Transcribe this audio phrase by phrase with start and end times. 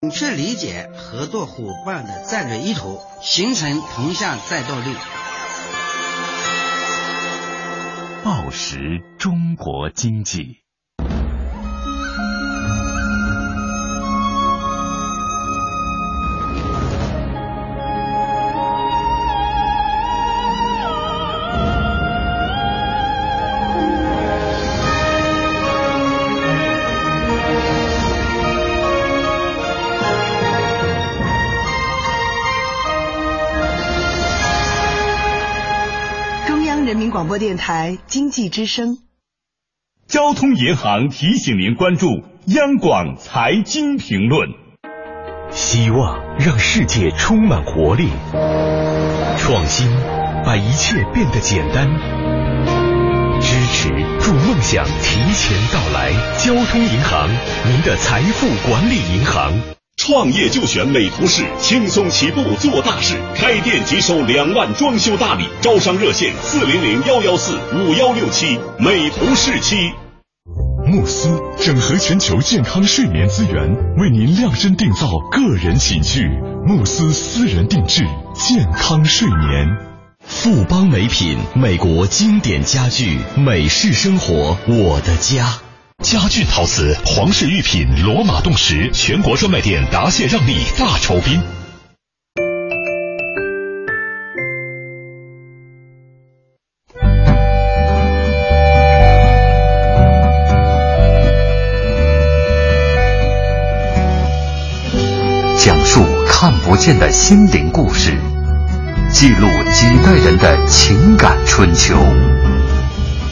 [0.00, 4.94] 准确理解合作伙伴的战略意图，形成同向战斗力。
[8.22, 10.62] 报时中国经济。
[37.38, 38.98] 播电台经济之声，
[40.08, 42.08] 交通银行提醒您关注
[42.46, 44.48] 央广财经评论。
[45.52, 48.08] 希望让世界充满活力，
[49.38, 49.86] 创新
[50.44, 51.86] 把一切变得简单，
[53.40, 56.10] 支持助梦想提前到来。
[56.38, 57.28] 交通银行，
[57.68, 59.77] 您的财富管理银行。
[60.08, 63.14] 创业就选美图仕，轻松起步做大事。
[63.34, 68.58] 开店即收两万装修大礼，招商热线四零零幺幺四五幺六七。
[68.78, 69.76] 美图仕七。
[70.86, 76.26] 慕斯整合全球健康睡眠资源，为您量身定造个人寝具。
[76.66, 79.68] 慕斯私人定制健康睡眠。
[80.24, 85.67] 富邦美品，美国经典家具，美式生活，我的家。
[86.04, 91.42] 家俊陶瓷，皇室御品，罗马洞石，全国专卖店答谢让利大酬宾。
[105.58, 108.16] 讲述看不见的心灵故事，
[109.10, 111.96] 记录几代人的情感春秋。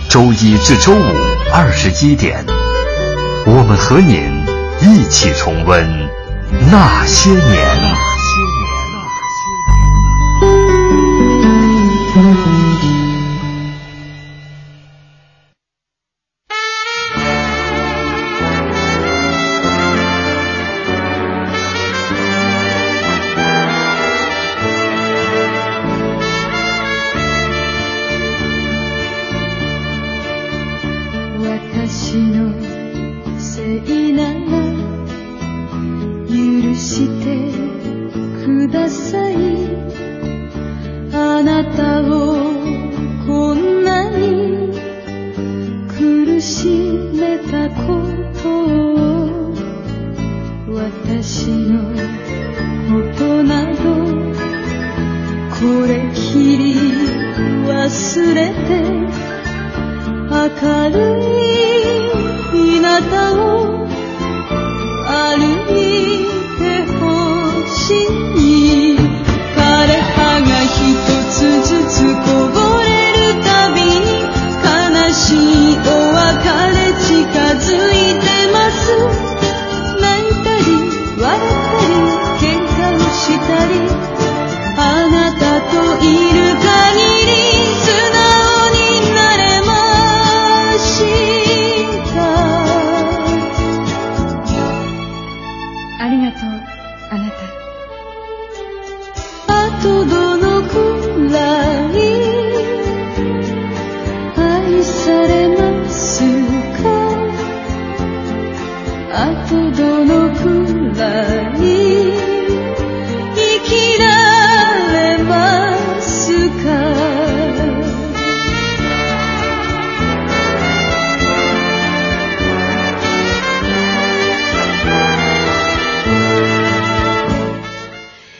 [0.09, 1.15] 周一至周五
[1.53, 2.43] 二十一点，
[3.49, 4.45] 我们和您
[4.81, 5.87] 一起重温
[6.69, 7.96] 那些年。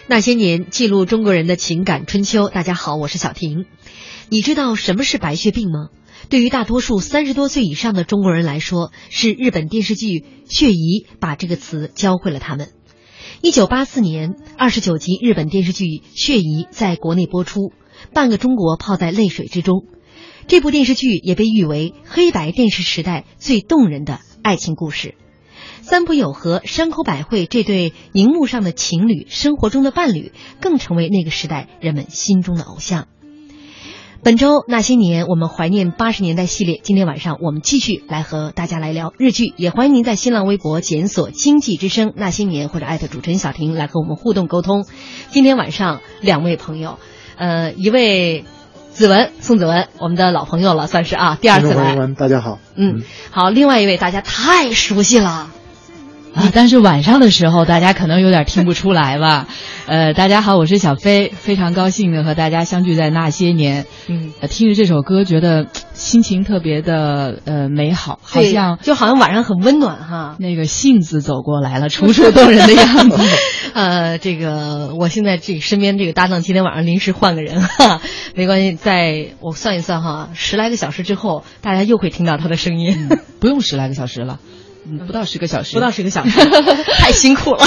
[0.09, 2.49] 那些年，记录中国人的情感春秋。
[2.49, 3.67] 大家好，我是小婷。
[4.29, 5.89] 你知道什么是白血病吗？
[6.29, 10.07] 对于大多数三十多岁以上的中国人来说，是日本电视剧
[10.49, 12.71] 《血疑》把这个词教会了他们。
[13.43, 17.73] 一九八四年，二十九集日本电视剧《血疑》在国内播出，
[18.13, 19.85] 半个中国泡在泪水之中。
[20.49, 25.15] 这部电视剧也被誉为黑白电视时代最动人的爱情故事。
[25.83, 33.07] 三浦友和、山口百惠这对荧幕上的情侣，生活中的伴侣，更成为那个时代人们心中的偶像。
[34.23, 36.81] 本周那些年，我们怀念八十年代系列。
[36.83, 44.85] 今天晚上我们继续来和大家来聊日剧，也欢迎您在新浪微博检索“经济之声那些年”或者艾特主持人小婷来和我们互动沟通。
[45.31, 46.99] 今天晚上两位朋友，
[47.37, 48.45] 呃，一位
[48.91, 51.97] 子文宋子文，我们的老朋友了，算是啊，第二次来。
[52.19, 52.59] 大家好。
[52.75, 53.51] 嗯，好。
[53.51, 55.51] 另外一位大家太熟悉了。
[56.37, 59.49] 啊，但是晚上的时候大家可能有点听不出来吧。
[59.89, 63.87] 呃，大家好，我是小飞，非常高兴的和大家相聚在那些年。
[64.07, 70.37] 嗯，听着这首歌，觉得心情特别的呃美好，好像就好像晚上很温暖哈。
[70.39, 73.19] 那个杏子走过来了，楚楚动人的样子。
[73.73, 78.03] 呃，这个我现在这身边这个搭档今天晚上临时换个人哈，
[78.37, 83.09] 没关系，在我算一算哈，十来个小时之后，大家又会听到他的声音。
[83.41, 84.39] 不用十来个小时了。
[85.07, 86.39] 不到十个小时，不到十个小时，
[86.99, 87.65] 太辛苦了。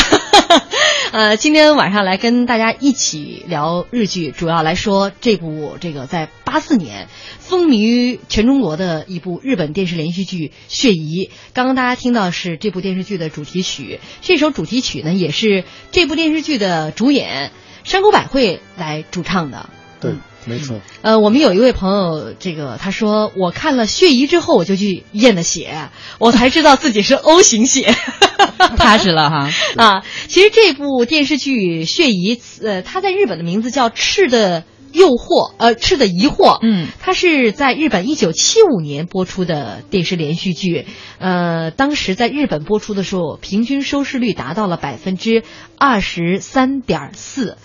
[1.11, 7.07] 呃，今天晚上来跟大家一起聊日剧，主要来说这部这个在八四年
[7.39, 11.25] 风靡于全中国的一部日本电视连续剧《血疑》。
[11.53, 17.51] 刚刚大家听到是这部电视剧的主题曲，这首主题曲呢也是这部电视剧的主演
[17.83, 19.69] 山口百惠来主唱的。
[19.99, 20.13] 对。
[20.49, 27.93] 没错，呃，我们有一位朋友，这个他说，我看了血疑之后，我就去验的血，我才知道自己是 O 型血，
[28.77, 30.03] 踏实了哈 啊。
[30.27, 36.57] 其实这部电视剧《血疑》，呃，它在日本的名字叫《赤的诱惑》，呃，《赤的疑惑》。
[36.61, 40.87] 嗯，它是在日本一九七五年播出的电视连续剧，
[41.19, 45.43] 呃，当时在日本播出的时候，平均收视率达到了百分之
[45.77, 47.57] 二十三点四。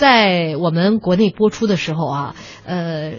[0.00, 3.12] 在我们国内播出的时候啊，呃，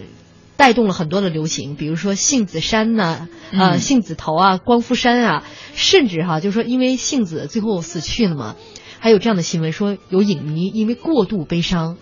[0.56, 5.44] 带动了很多的流行，比如说杏子山呐，呃，杏子头啊，光夫山啊，
[5.76, 8.56] 甚至哈，就是说因为杏子最后死去了嘛，
[8.98, 11.98] 还有这样的新闻说有影迷因为过度悲伤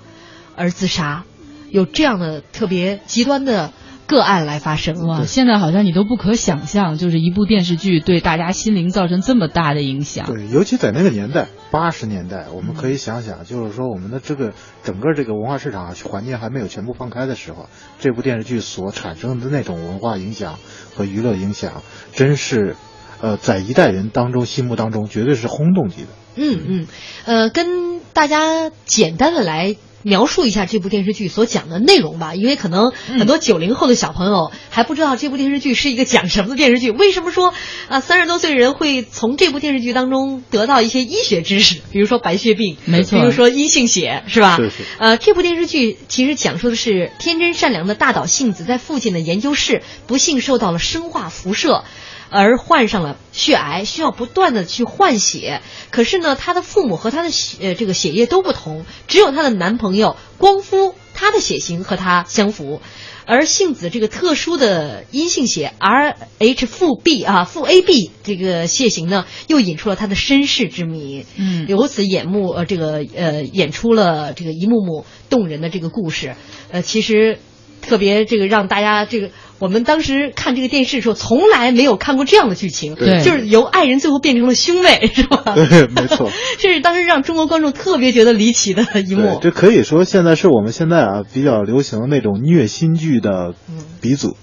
[0.56, 1.24] 而自杀，
[1.68, 3.74] 有这样的特别极端的。
[4.10, 5.24] 个案来发生哇！
[5.24, 10.26] 现在好像你都不可想象，就是一部电视剧对大家心灵造成这么大的影响。
[10.26, 14.52] 对，尤其在那个年代，八十年代，我们可以想想，就是说我们的这个
[14.82, 17.68] 整个这个文化市场环境还没有全部放开的时候，
[18.00, 20.58] 这部电视剧所产生的那种文化影响
[20.96, 21.82] 和娱乐影响，
[22.12, 22.74] 真是，
[23.20, 26.08] 呃，在一代人当中心目当中绝对是轰动级的。
[26.36, 26.86] 嗯嗯，
[27.26, 29.76] 呃，跟大家简单的来。
[30.02, 36.90] 描述一下这部电视剧所讲的内容吧，因为可能很多九零后的小朋友还不知道这部电视剧是一个讲什么的电视剧。
[36.92, 37.52] 为什么说
[37.88, 41.80] 啊三十多岁的人会从这部电视剧当中得到一些医学知识？
[41.90, 44.56] 比如说白血病，没错，比如说阴性血，是吧？
[44.56, 44.76] 是是。
[44.98, 51.84] 呃，这部电视剧其实讲述的是天真善良的大岛幸子在父亲的研究室不幸受到了生化辐射。
[52.30, 55.60] 而患上了血癌，需要不断的去换血。
[55.90, 62.80] 可是呢，她的父母和她的血呃这个血液都不同，只有她的男朋友光夫，他的血型和她相符。
[63.26, 71.26] 而杏子这个特殊的阴性血 Rh 负 B 啊负 AB 这个血型呢，又引出了她的身世之谜。
[71.36, 76.34] 嗯，由此演目呃这个呃演出了这个一幕幕动人的这个故事。
[76.72, 77.38] 呃，其实
[77.82, 79.30] 特别这个让大家这个。
[79.60, 85.42] 我们当时看这个电视的时候，从来没有看过这样的剧情，就是由爱人最后变成了兄妹， 是吧？
[85.54, 86.30] 对，没错。
[86.58, 89.38] 这是当时让中国观众特别觉得离奇的一幕。
[89.40, 93.54] 这可以说现在是我们现在啊比较流行的那种虐心剧的
[94.00, 94.30] 鼻祖。
[94.30, 94.34] 嗯，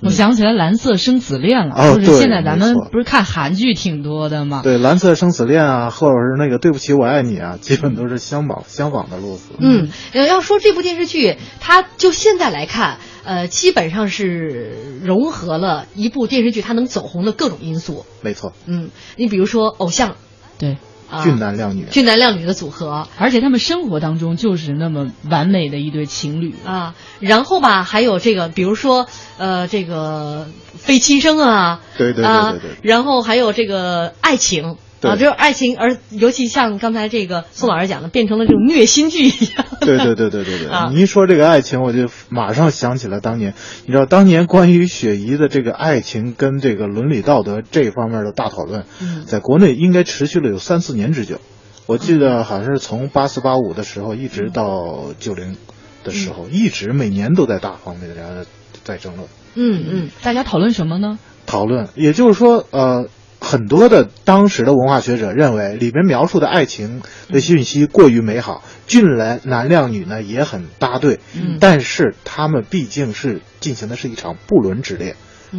[0.00, 4.60] 我想起来《蓝色生死恋》了，就是现在咱们不是看韩剧挺多的吗？
[4.62, 9.50] 对，《蓝色生死恋》啊，或者是那个《对不起，我爱你》啊，基本都是相仿相仿的路子。
[9.58, 12.98] 嗯，要说这部电视剧，它就现在来看。
[13.24, 18.04] 呃，基本上是融合了一部电视剧它能走红的各种因素。
[18.20, 18.52] 没错。
[18.66, 20.16] 嗯，你比如说偶像，
[20.58, 20.76] 对，
[21.22, 26.94] 俊男靓女，俊男靓女的组合，而且他们生活当中就是那么完美的一对情侣啊。
[27.20, 29.06] 然后吧，还有这个，比如说
[29.38, 32.70] 呃，这个非亲生啊，对对对对对。
[32.82, 34.76] 然后还有这个爱情。
[35.10, 39.66] 啊，就是爱情，而尤其像刚才这个宋老师讲的，变成了这种虐心剧一样。
[39.80, 40.68] 对对对对对对。
[40.68, 43.54] 啊，你一说这个爱情，我就马上想起了当年，
[43.84, 48.84] 你知道当年关于雪姨的这个爱情跟这个伦理道德这方面的大讨论，
[49.26, 51.40] 在国内应该持续了有三四年之久。
[51.86, 55.56] 我记得好像是从八四八五的时候一直到九零
[56.04, 58.46] 的时候，一直每年都在大方面的
[58.84, 59.26] 在争论。
[59.54, 61.18] 嗯嗯，大家讨论什么呢？
[61.44, 63.08] 讨论，也就是说，呃。
[63.52, 71.20] 很多的当时的文化学者认为，里面描述的爱情的信息过于美好，俊男男靓女呢也很搭对，
[71.60, 75.16] 但是他们毕竟是进行的是一场不伦之恋，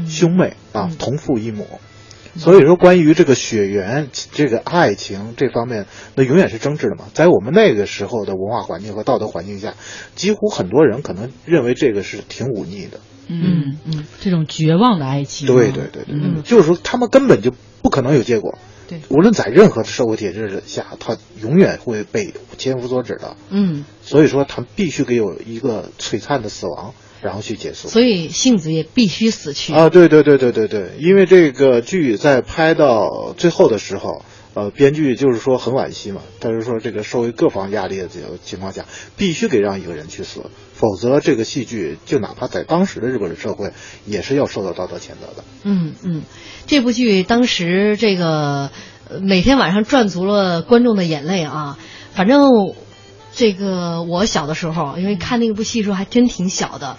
[0.08, 1.80] 兄妹啊同父异母，
[2.36, 5.86] 所以说关于这个血缘这个爱情这方面，
[6.16, 7.06] 那永远是争执的嘛。
[7.14, 9.74] 在我们那个时候的文化环境和道德环境下，
[10.16, 13.00] 几乎很多人可能认为这个是挺忤逆的。
[13.28, 17.54] 嗯嗯，这种绝望的爱情，对对对对，就是说他们根本就。
[17.84, 23.36] 不可能有结果，对，无论在任何的社会体制下，他永远会被千夫所指的。
[23.50, 26.94] 嗯，所以说他必须得有一个璀璨的死亡，
[27.24, 27.88] 然后去结束。
[27.88, 29.90] 所以杏子也必须死去啊！
[29.90, 38.86] 对对对对对对，因为这个剧在拍到最后的时候，呃，编剧就是说很惋惜嘛，但是说这个受各方压力的这个情况下，
[39.18, 40.42] 必须给让一个人去死，
[40.74, 43.72] 否则这个戏剧就哪怕在当时的日本社会，
[44.06, 45.44] 也是要受到道德谴责的。
[45.64, 46.22] 嗯嗯，
[46.68, 48.70] 这部剧当时这个
[49.22, 51.80] 每天晚上赚足了观众的眼泪啊，
[52.14, 52.52] 反正
[53.36, 56.98] 这个我小的时候，因为看那部戏的时候还真挺小的。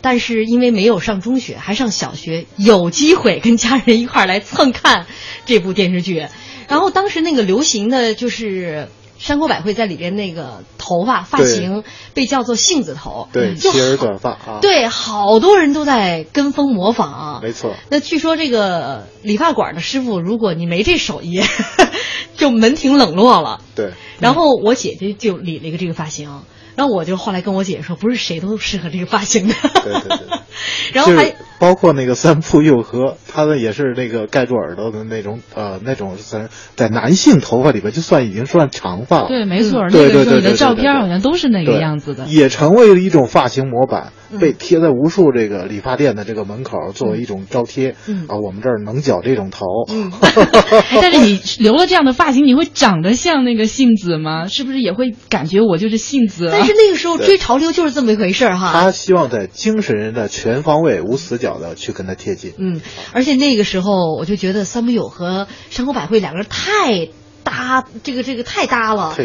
[0.00, 5.06] 但是因为没有上中学，还上小学，有机会跟家人一块儿来蹭看
[5.44, 6.28] 这部电视剧。
[6.68, 11.82] 然后当时那个流行的就是山口百惠在里边那个头发发型
[12.14, 17.40] 被叫做杏子头，对，齐耳短发啊，对，好多人都在跟风模仿。
[17.42, 17.74] 没错。
[17.90, 21.42] 那据说这个理发馆的师傅，如果你没这手艺，
[22.38, 23.60] 就门庭冷落了。
[23.74, 23.90] 对。
[24.18, 26.30] 然后我姐姐就理了一个这个发型。
[26.74, 29.54] 然后我就后来跟我姐姐说，不是谁都适合这个发型的。
[29.82, 30.38] 对对对。
[30.94, 39.26] 然后还包括那个三浦佑和，他的也是那个盖住耳朵的那种呃那种在在男性头发里边就算已经算长发了。
[39.26, 39.88] 对，没错。
[39.90, 40.36] 那个时候。
[40.36, 42.26] 你的照片好像都是那个样子的。
[42.26, 47.96] 也成为了一种发型模板，被贴在无数这个理发店的这个门口，作为一种招贴。
[48.06, 48.26] 嗯。
[48.28, 49.66] 啊，我们这儿能绞这种头。
[49.90, 50.12] 嗯。
[51.00, 54.46] 但是你留了这样的发型，你会长得像那个杏子吗？
[54.48, 56.48] 是不是也会感觉我就是杏子？
[56.50, 58.72] 但是那个时候追潮流就是这么一回事儿哈。
[58.72, 62.52] 他希望在精神人的全方位、无死角的去跟他贴近。
[62.58, 62.80] 嗯，
[63.12, 67.08] 而且那个时候我就觉得三木友和山口百惠两个人太
[67.48, 69.16] 搭，这个这个太搭了，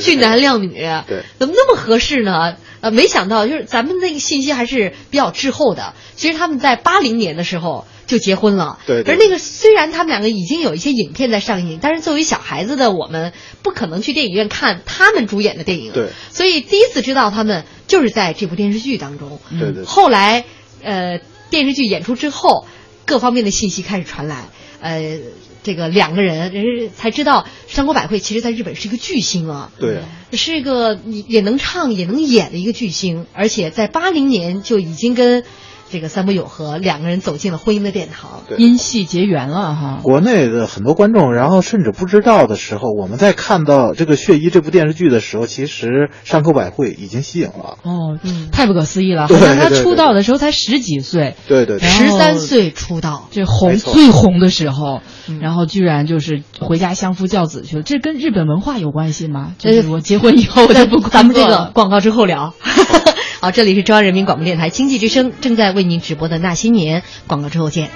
[0.00, 0.74] 俊男靓女，
[1.06, 2.56] 对，怎么那么合适呢？
[2.80, 5.94] 呃，没想到就是咱们那个信息还是比较滞后的。
[6.16, 9.02] 其实他们在八零年的时候就结婚了，对。
[9.02, 16.08] 而那个虽然他们两个已经有一些影片在上映，但是作为小孩子的我们不可能去电影院看他们主演的电影，对。
[16.30, 19.84] 所以第一次知道他们就是在这部电视剧当中，对对。
[19.84, 20.44] 后来
[20.82, 21.20] 呃
[21.50, 22.66] 电视剧演出之后，
[23.06, 24.48] 各方面的信息开始传来，
[24.80, 25.18] 呃。
[25.62, 30.00] 这个两个人，人才知道山口百惠其实在日本是一个巨星啊，对，
[30.32, 35.44] 是一个也能唱也能演的一个巨星，而且在八零年就已经跟。
[35.92, 39.98] 这个三浦友和两个人走进了婚姻的殿堂，因戏结缘了哈。
[40.02, 47.76] 国内的很多观众，然后甚至不知道的时候，我们在看到这个《血衣》这部电视剧的时候，其实山口百惠已经吸引了。
[47.82, 49.28] 哦，嗯太不可思议了！
[49.28, 55.02] 好像他出道的时候才十几岁，对对，十三岁出道，这红最红的时候，
[55.42, 57.82] 然后居然就是回家相夫教子去了。
[57.82, 59.54] 这跟日本文化有关系吗？
[59.58, 62.54] 就是我结婚以后我就不咱们这个广告之后聊。
[63.42, 67.90] 好，这里是中央人民广播电台经济之声正在为您直播的那些年广告之后见。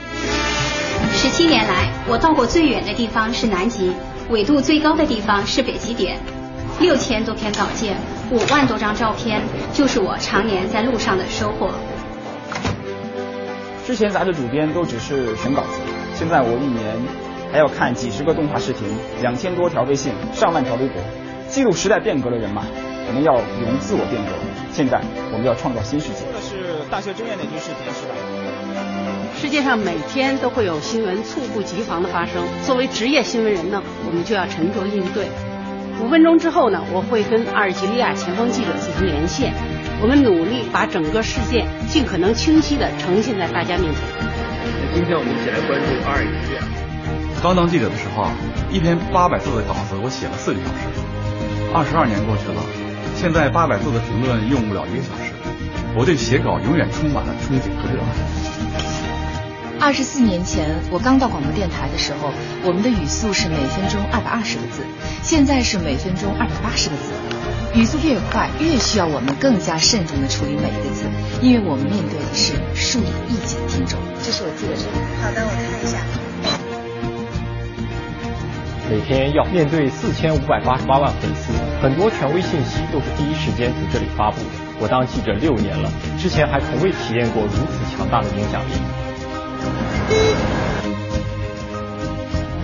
[1.12, 3.92] 十七年来，我到过最远的地方是南极，
[4.28, 6.18] 纬度最高的地方是北极点，
[6.80, 7.96] 六千多篇稿件，
[8.32, 9.40] 五万多张照片，
[9.72, 11.70] 就是我常年在路上的收获。
[13.86, 15.78] 之前杂志主编都只是选稿子，
[16.16, 16.82] 现在我一年
[17.52, 18.82] 还要看几十个动画视频，
[19.22, 21.00] 两千多条微信，上万条微博，
[21.46, 22.66] 记录时代变革的人嘛。
[23.08, 24.32] 我们要永自我变革。
[24.72, 25.00] 现在
[25.32, 26.26] 我们要创造新世界。
[26.32, 28.14] 这是大学中院那句视频是吧？
[29.38, 35.28] 世界上每天都会有新闻猝不及防的发生，作为职业新闻人呢，我们就要沉着应对。
[36.02, 39.54] 五分钟之后呢，我会跟阿尔及利亚前方记者进行连线，
[40.02, 44.00] 我们努力把整个事件尽可能清晰地呈现在大家面前。
[44.92, 46.62] 今天我们一起来关注阿尔及利亚。
[47.42, 48.28] 刚当记者的时候，
[48.70, 51.00] 一篇八百字的稿子我写了四个小时，
[51.72, 52.85] 二十二年过去了。
[53.16, 55.32] 现在八百字的评论用不了一个小时，
[55.96, 58.06] 我对写稿永远充满了憧憬和热爱。
[59.80, 62.30] 二十四年前，我刚到广播电台的时候，
[62.62, 64.82] 我们的语速是每分钟二百二十个字，
[65.22, 67.12] 现在是每分钟二百八十个字。
[67.74, 71.04] 语速越快，越需要我们更加慎重的处理每一个字，
[71.40, 73.98] 因为我们面对的是数以亿计的听众。
[74.22, 74.84] 这是我记的证。
[75.22, 76.25] 好的，我看一下。
[78.88, 81.52] 每天要面对四千五百八十八万粉丝，
[81.82, 84.46] 很多权威信息都是第一时间从这里发布的。
[84.78, 88.72] 我当记者六年了，之前还从未体验过如此强大的影响力。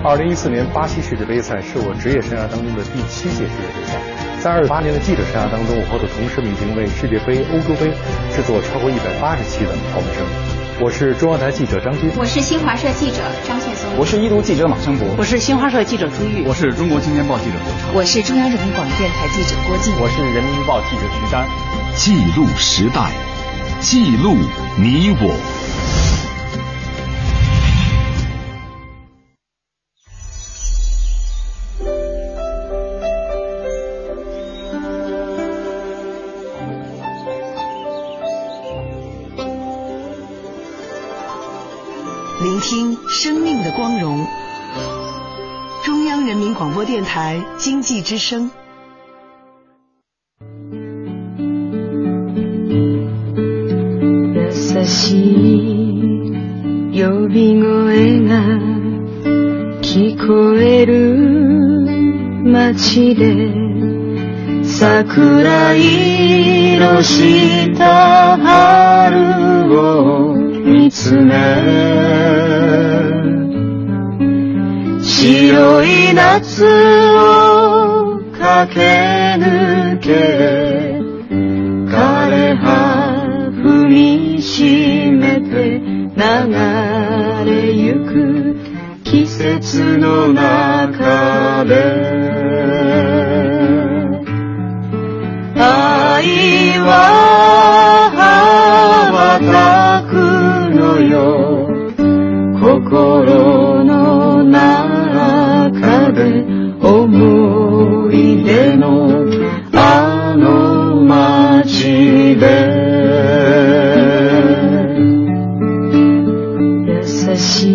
[0.05, 3.99] 二零一四年巴西世界杯赛是我职业生涯当中的第七届世界杯赛，
[4.39, 7.91] 在二十八年的记者生涯当中，我和我的同事们已经为世界杯、欧洲杯
[8.31, 10.62] 制作超过一百八十期的跑步声。
[10.81, 21.47] 我是中央台记者张军，我是新华社记者张宪松，我是一读记者马生博，我是新华社记者朱玉，我是中国青年报记者刘畅，我是中央人民广播电台记者郭靖，我是人民日报记者徐丹。
[21.95, 23.13] 记录时代，
[23.81, 24.35] 记录
[24.77, 25.62] 你我。
[47.15, 48.51] 台经济之声。
[54.35, 55.19] 優し
[56.91, 58.41] い呼び声が
[59.83, 61.19] 聞こえる
[62.51, 63.53] 街で
[64.65, 72.33] 桜色した春を見つめ
[75.03, 76.67] 白い夏夏
[77.17, 78.81] を駆け
[79.41, 81.01] 抜け
[81.89, 82.67] 枯葉
[83.65, 86.21] 踏みしめて流
[87.47, 88.55] れゆく
[89.03, 91.73] 季節の中で。
[95.57, 98.21] 愛は羽
[99.11, 100.13] ばたく
[100.77, 101.71] のよ。
[102.61, 106.42] 心の中で。
[108.77, 109.27] の
[109.73, 112.83] あの街で。
[116.87, 117.69] 優し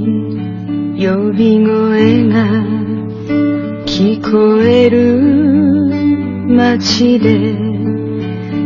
[0.00, 2.44] い呼び声が
[3.86, 5.20] 聞こえる
[6.48, 7.74] 街で。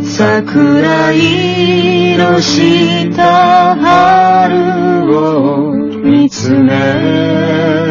[0.03, 5.73] 桜色した春を
[6.03, 7.88] 見つめ。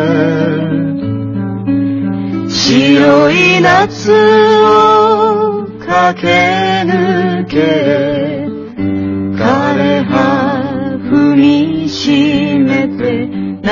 [2.67, 8.45] 白い夏を駆け抜け
[9.38, 13.71] 枯葉踏みしめて流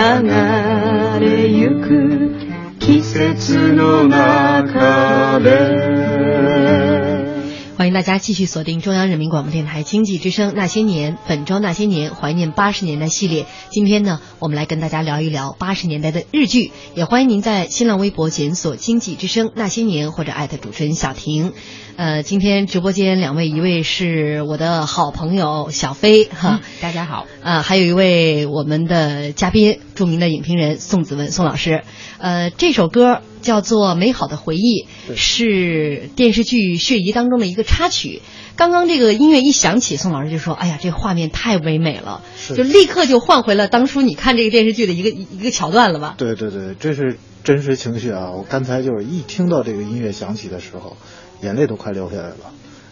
[1.20, 7.15] れゆく季節の中で。
[7.78, 13.48] 欢迎大家继续锁定中央人民广播电台经济之声《那些年》，本周《那些年》怀念八十年代系列。
[13.70, 16.72] 今天呢，我们来跟大家聊一聊八十年代的日剧。
[16.96, 21.52] 也欢迎您在新浪微博检索“经济之声那些年”或者艾特主持人小婷。
[21.98, 31.84] 呃，今天直播间两位，一位是我的好朋友小飞哈，大家好啊，还有一位我们的嘉宾，著名的影评人宋子文宋老师。
[32.20, 38.22] 呃，这首歌叫做《美好的回忆》，是电视剧《血疑》当中的一个插曲。
[38.58, 42.24] 刚刚这个音乐一响起，宋老师就说：“哎呀，这画面太唯美了，
[42.56, 48.32] 就立刻就换回了当初你看这个电视剧的一个一个桥段了吧？”对对对，这是真实情绪啊！
[48.32, 50.98] 我刚才就是一听到这个音乐响起的时候，
[51.42, 52.36] 眼泪都快流下来了。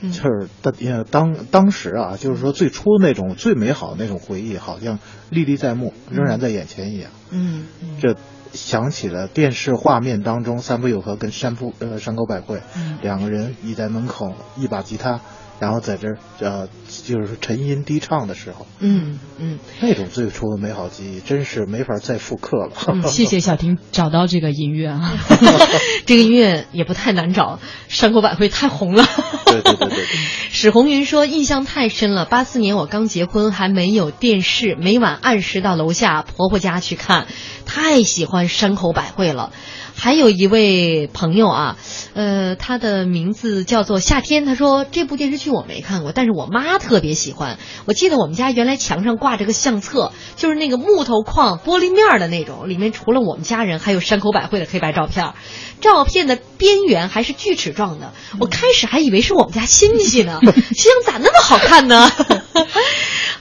[0.05, 7.09] 嗯就是当当当时啊，就是说最初那种最美好的那种回忆，好像历历在目，仍然在眼前一样。
[7.31, 7.63] 嗯，
[8.01, 8.17] 这
[8.53, 12.99] 想起了电视画面当中三浦友和跟山浦呃山口百惠、嗯。
[13.01, 15.19] 两个人倚在门口，一把吉他，
[15.59, 16.67] 然后在这儿呃
[17.05, 22.71] 就是说沉吟低唱的时候，嗯嗯，那种最初的美好记忆，真是没法再复刻了。
[22.87, 25.13] 嗯， 谢谢小婷找到这个音乐啊，
[26.05, 29.05] 这个音乐也不太难找，山口百惠太红了。
[29.45, 30.05] 对对对对对。
[30.51, 37.27] 史红云说印象太深了，八四年我刚结婚，还没有电视，每晚按时到楼下婆婆家去看，
[37.65, 39.51] 太喜欢山口百惠了。
[39.95, 41.77] 还有一位朋友啊，
[42.13, 44.45] 呃，他的名字叫做夏天。
[44.45, 47.57] 他说这部电视剧我没看过，但是我妈特别喜欢。
[47.85, 55.33] 我记得我们家原来墙上挂着个相册，就是那个木头框玻璃面的那种，里面除了我们家人，还有山口百惠的黑白照片。
[55.79, 62.09] 照片的边缘还是锯齿状的，我开始还以为是我们家亲戚呢，心想咋那么好看呢？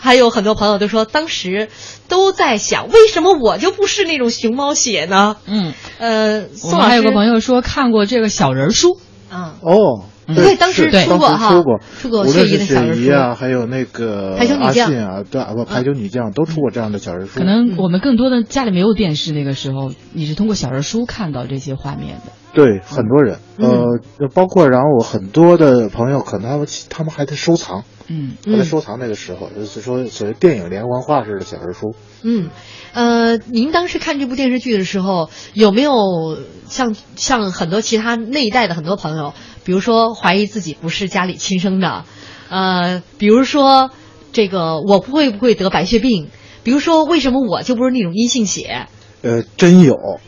[0.03, 1.69] 还有很多朋友都说，当时
[2.09, 5.37] 都在想，为什么我就不是那种熊猫血呢？
[5.47, 8.99] 嗯，呃，我宋老师们还有个朋友说看过这个小人书，
[9.31, 14.67] 啊，哦，对当时出过哈出过，出过无论是血疑的小人书雪姨啊，还有那个排球女将。
[14.67, 17.38] 阿信啊，对啊，不，排球女将都出过这样的小人书。
[17.38, 22.33] 可能我们更多的家里没有电视，那个时候你是通过小人书看到这些画面的。
[22.55, 27.85] 对很多人，呃，包括然后我很多的朋友，可能他们他们还在收藏，
[28.44, 31.94] 嗯还在收藏那个时候，就是说所谓电影连环画式的小人书。
[32.22, 32.51] 嗯，
[32.92, 35.92] 呃，您当时看这部电视剧的时候，有没有
[36.68, 39.33] 像像很多其他那一代的很多朋友，
[39.64, 42.05] 比如说怀疑自己不是家里亲生的，
[42.51, 43.90] 呃，比如说
[44.33, 46.29] 这个我会不会得白血病，
[46.62, 48.88] 比如说为什么我就不是那种阴性血？
[49.22, 50.20] 呃，真有。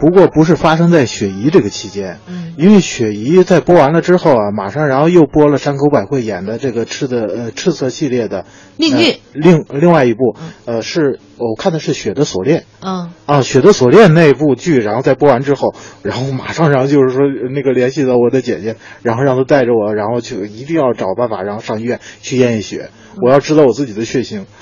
[0.00, 8.44] 嗯，不过不是发生在雪姨这个期间，嗯，因为雪姨在播完了之后啊，马上然后又播了山口百惠演的这个赤的呃赤色系列的
[8.76, 17.20] 命运呃另另外一部，呃是我看的是雪的锁链，嗯啊，《雪的锁链》那部剧，然后在播完之后，然后马上，然后就是说
[17.54, 22.90] 那个联系到我的姐姐，然后让她带着我，然后去一定要找办法，然后上医院去验一血。
[23.22, 24.46] 我要知道我自己的血型。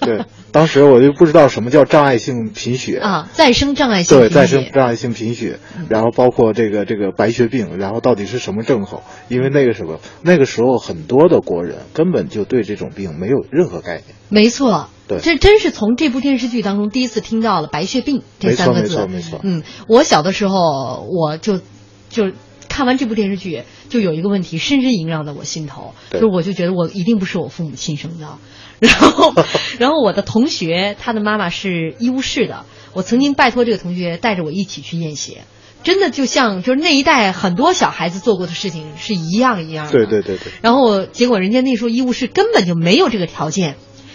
[0.00, 5.58] 对，当时我就不知道什么叫障碍性贫血啊，再生障碍性对，再生障碍性贫血，
[5.90, 9.02] 然后包括这个这个白血病，然后到底是什么症候？
[9.28, 14.04] 因为那个什么，那个时候很多的国人根本就对这种病没有任何概念。
[14.30, 18.80] 没错，对，这真是从这部电视剧当中第一次听到了白血病这三个字。
[18.82, 19.40] 没错，没错，没错。
[19.42, 21.60] 嗯，我小的时候我就
[22.08, 22.32] 就。
[22.70, 28.38] 看完这部电视剧，就有一个问题深深萦绕在我心头，就是我就觉得我一定不是我父母亲生的。
[28.80, 29.34] 然后，
[29.78, 35.42] 然后我的同学他的妈妈是医务室的，我曾经拜托这个同学带着我一起去验血，
[35.82, 39.92] 真的就像就是那一代很多小孩子做过的事情是一样一样的。
[39.92, 40.52] 对对对对。
[40.62, 43.74] 然后结果人家那时候医务室根本就没有这个条件，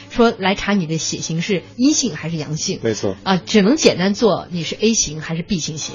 [0.10, 2.80] 说来查你的血型是阴性还是阳性。
[2.82, 3.16] 没错。
[3.24, 5.92] 啊，只能简单做你是 A 型还是 B 型血。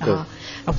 [0.00, 0.26] 啊。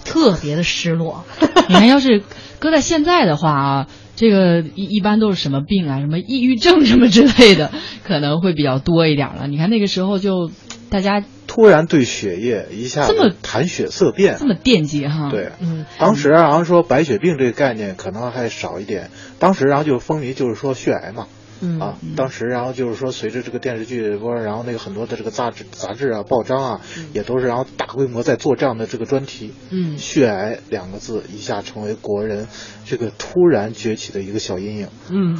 [0.03, 1.23] 特别的失落。
[1.69, 2.21] 你看，要是
[2.59, 7.71] 搁在现在的话啊，这个一一般都是什么病啊，什么抑郁症什么之类的，
[8.03, 9.47] 可能会比较多一点了。
[9.47, 10.51] 你看那个时候就
[10.89, 15.29] 大家突然对血液一下这么谈血色变，这么惦记哈。
[15.31, 21.27] 对，嗯，当时然后说白血病这个概念可能还少一点，当时然后就风靡就是说血癌嘛。
[21.61, 26.81] 嗯啊，当时然后就是说，随着这个电视剧播，然后那个很多的这个杂志、杂志啊、报章啊，
[27.13, 29.53] 也都是然后大规模在做这样的这个专题。
[29.69, 32.47] 嗯，血癌两个字一下成为国人
[32.85, 34.87] 这个突然崛起的一个小阴影。
[35.09, 35.39] 嗯，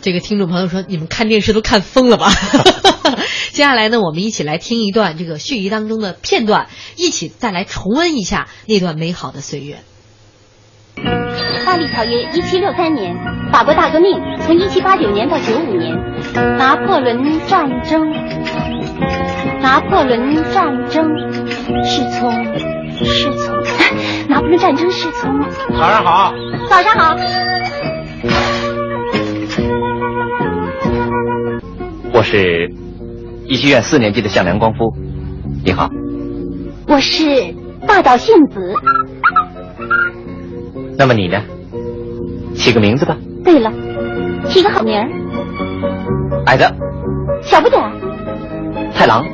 [0.00, 2.30] 这个听众朋友说，你们看电视都看疯了吧？
[3.52, 9.80] 接下来呢，我们一起来听一段这个血液当中的片段，一起再来重温一下那段美好的岁月。
[11.72, 13.16] 巴黎条约，一七六三年，
[13.50, 15.98] 法国大革命，从一七八九年到九五年，
[16.58, 18.12] 拿破仑战争，
[19.62, 21.08] 拿破仑战争
[21.82, 22.30] 是从
[23.02, 23.56] 是从
[24.28, 25.32] 拿破仑战争是从。
[25.70, 26.34] 早上好，
[26.68, 27.16] 早上好，
[32.12, 32.70] 我是
[33.46, 34.94] 医学院四年级的向良光夫，
[35.64, 35.88] 你好，
[36.86, 37.24] 我是
[37.86, 38.60] 大岛幸子。
[40.98, 41.42] 那么你呢？
[42.62, 43.16] 起个名字吧。
[43.44, 43.72] 对了，
[44.48, 45.08] 起个好名儿。
[46.46, 46.64] 矮子。
[47.42, 47.90] 小不点儿。
[48.94, 49.26] 太郎。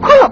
[0.00, 0.30] 骷髅。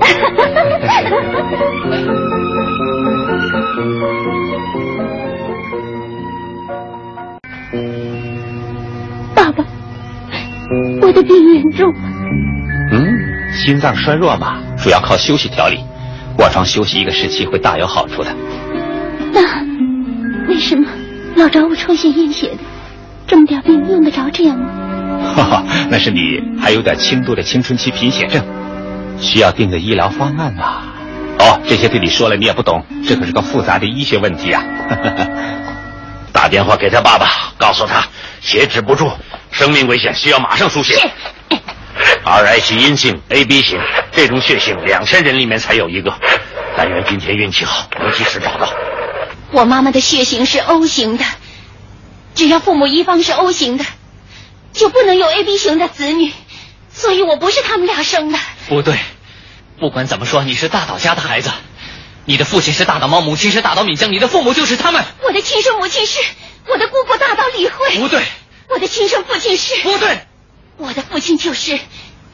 [9.34, 9.62] 爸爸，
[11.02, 11.92] 我的病严重。
[12.90, 13.06] 嗯，
[13.52, 15.84] 心脏衰弱嘛，主要靠休息调理。
[16.38, 18.34] 卧床休息一个时期会大有好处的。
[21.42, 22.58] 那为什么老找我抽血验血的？
[23.26, 24.68] 这么点病用得着这样吗？
[25.34, 28.44] 哈哈，那是你还有点轻度的青春期贫血症，
[29.20, 30.82] 需要定个医疗方案嘛。
[31.40, 34.62] 哦，这些对你说了你也不懂，这可是个复杂的医学问题啊。
[36.32, 37.26] 打电话给他爸爸，
[37.58, 38.04] 告诉他
[38.40, 39.10] 血止不住，
[39.50, 40.94] 生命危险，需要马上输血。
[42.24, 43.80] Rh 阴性，AB 型，
[44.12, 46.12] 这种血型两千人里面才有一个。
[46.76, 48.72] 但愿今天运气好，能及时找到。
[49.52, 51.24] 我妈妈的血型是 O 型的，
[52.34, 53.84] 只要父母一方是 O 型的，
[54.72, 56.32] 就不能有 AB 型的子女，
[56.92, 58.38] 所以我不是他们俩生的。
[58.68, 58.98] 不对，
[59.78, 61.50] 不管怎么说，你是大岛家的孩子，
[62.24, 65.04] 你的父亲是大岛猫，母亲是大岛敏江，你的父母就是他们。
[65.22, 66.18] 我的亲生母亲是
[66.66, 67.98] 我的姑姑大岛李慧。
[67.98, 68.22] 不对，
[68.70, 69.74] 我的亲生父亲是。
[69.82, 70.26] 不对，
[70.78, 71.78] 我的父亲就是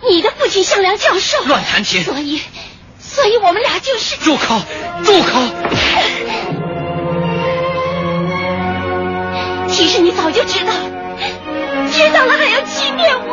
[0.08, 1.42] 你的父亲向良教授。
[1.46, 2.04] 乱弹琴。
[2.04, 2.40] 所以，
[3.00, 4.16] 所以我们俩就是。
[4.18, 4.62] 住口！
[5.04, 5.42] 住口！
[10.28, 10.72] 早就知道，
[11.90, 13.28] 知道了还要欺骗我。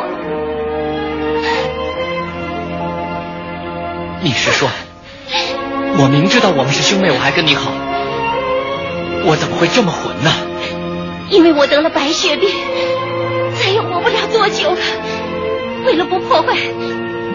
[4.22, 4.70] 你是说，
[5.98, 7.70] 我明知道我们是兄妹，我还跟你好，
[9.26, 10.32] 我怎么会这么混呢？
[11.28, 12.48] 因为我得了白血病，
[13.62, 14.78] 再也活不了多久了。
[15.84, 16.56] 为了不破坏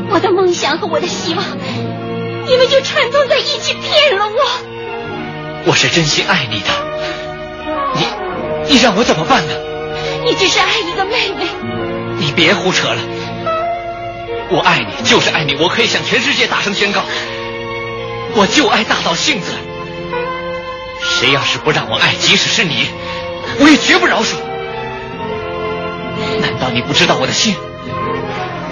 [0.09, 1.45] 我的梦想和我的希望，
[2.47, 4.33] 你们就串通在一起骗了我。
[5.67, 6.90] 我是真心爱你的，你
[8.71, 9.53] 你让我怎么办呢？
[10.23, 11.45] 你只是爱一个妹妹。
[12.19, 13.01] 你别胡扯了，
[14.49, 17.01] 我爱你就是爱你，我可以向全世界大声宣告，
[18.33, 19.51] 我就爱大岛幸子。
[21.01, 22.87] 谁要是不让我爱，即使是你，
[23.59, 24.35] 我也绝不饶恕。
[26.39, 27.53] 难道你不知道我的心？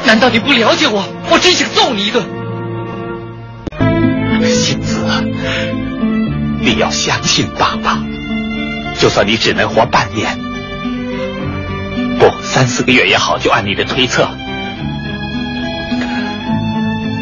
[0.06, 1.04] 难道你不了解我？
[1.30, 2.24] 我真想揍你一顿。
[4.50, 5.06] 幸子，
[6.62, 8.00] 你要相信爸爸，
[9.00, 10.38] 就算你只能活半年，
[12.20, 14.28] 不三四个月也好，就按你的推测，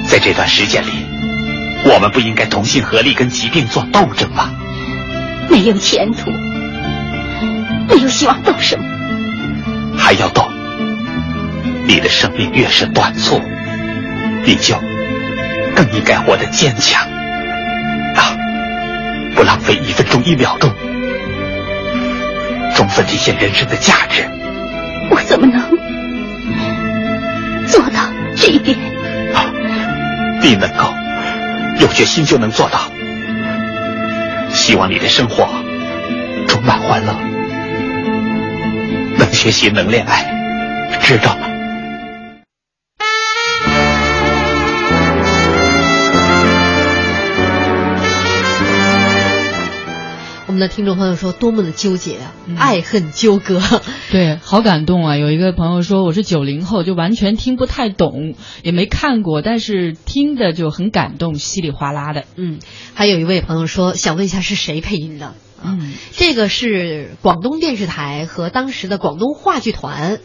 [0.08, 0.90] 在这段时间里，
[1.86, 4.50] 我们不应该同心合力跟疾病做斗争吗？
[5.50, 6.32] 没有前途，
[7.88, 8.84] 没有希望，斗什么？
[9.96, 10.44] 还要斗。
[11.86, 13.40] 你的生命越是短促，
[14.44, 14.76] 你就
[15.76, 17.08] 更应该活得坚强
[18.16, 18.36] 啊！
[19.36, 20.70] 不浪费一分钟一秒钟，
[22.88, 24.26] 充分这些人生的价值。
[25.12, 25.62] 我怎么能
[27.68, 28.00] 做到
[28.38, 28.78] 这一点？
[29.36, 29.52] 啊，
[30.42, 30.86] 你能够
[31.82, 32.90] 有决心就能做到。
[34.54, 35.50] 希望你的生活
[36.48, 37.14] 充满欢乐，
[39.18, 40.26] 能学习，能恋爱，
[41.02, 41.48] 知道吗？
[50.58, 53.62] 们的听众朋友说，多么的纠结啊，爱恨纠葛。
[54.12, 55.16] 对，好感动啊！
[55.16, 62.24] 有一个朋友说，我是九零后，就完全听不太懂，也没看过，但是听的就很感动，稀里哗啦的。
[62.36, 62.58] 嗯，
[62.96, 65.36] 还有一位朋友说，想问一下是谁配音的？
[65.64, 70.20] 嗯，这个是广东电视台和当时的广东话剧团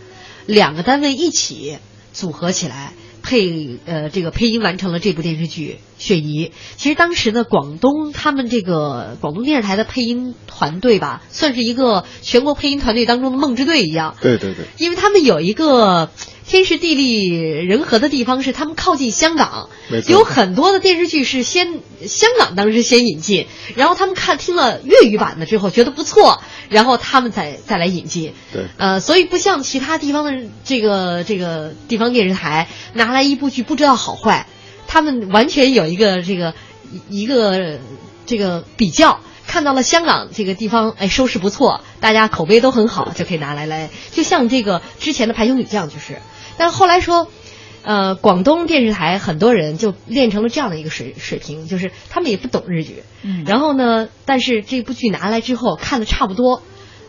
[0.46, 1.76] 两个单位一起
[2.12, 2.94] 组合起来。
[3.22, 6.46] 配呃，这个配音完成了这部电视剧《雪姨》。
[6.76, 14.16] 其实当时呢，广东他们这个广东电视台的配音团队吧，算是一个全国配音团队当中的梦之队一样。
[14.20, 16.10] 对对对，因为他们有一个
[16.46, 19.70] 天时地利人和的地方，是他们靠近香港，
[20.08, 26.42] 有很多的电视剧是先香港当时先引进，然后他们看听了粤语版的之后觉得不错。
[26.68, 34.46] 然后他们再再来引进，对，呃，所以不像其他地方的这个这个地方电视台拿来一部剧不知道好坏，
[34.86, 36.54] 他们完全有一个这个
[37.10, 37.78] 一个
[38.24, 39.20] 这个比较，
[39.52, 46.22] 看到了香港这个地方哎收视不错，大家口碑都很好，就可以拿来来，就像这个之前的《排球女将》就是，
[46.56, 47.28] 但后来说。
[47.84, 56.62] 呃，广东电视台很多人就练成了这样的一个水水平，就是他们也不懂日语，嗯，然后呢，但是这部剧拿来之后看的差不多，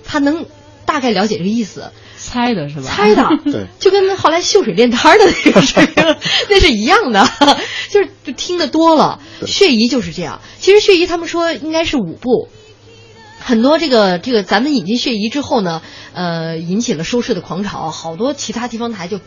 [0.03, 0.47] 他能
[0.87, 1.91] 大概了解这个意思，
[2.33, 2.83] 猜的是吧？
[2.83, 6.03] 猜的， 对，就跟后来秀水练摊的那个水平，
[6.49, 7.27] 那是一样的，
[7.89, 9.19] 就是就听得多了。
[9.45, 12.49] 血疑就是这样，其实血疑他们说应该是五部，
[13.39, 15.81] 很多这个这个咱们引进血疑之后呢，
[16.13, 19.19] 呃，引起了收视的狂潮，好多其他地方台就。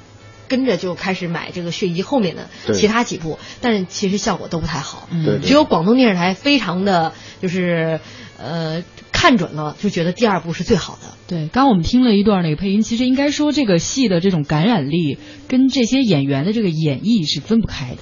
[0.49, 5.09] 跟着就开始买这个血姨后面的其他几部，但是其实效果都不太好。
[5.25, 7.99] 对，只有广东电视台非常的就是
[8.39, 8.85] 呃
[9.27, 11.09] 看准了，就觉得第二部是最好的。
[11.27, 17.97] 对，刚我们听了一段那个配音，其实应该说这个戏的这种感染力跟这些演员的这个演绎是分不开的。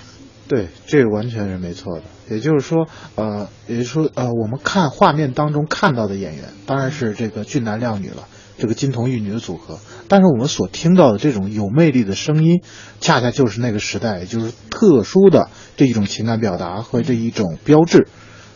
[0.48, 2.02] 对，这个完全是没错的。
[2.28, 8.28] 也就是说，呃，也就是说，呃，我们看画面当中看到的演员，当然是这个俊男靓女了。
[8.58, 12.60] 这个金童玉女的组合，但是我们所听到的这种有魅力的声音，
[13.00, 18.08] 恰恰就是那个时代，也就是特殊的这一种情感表达和这一种标志。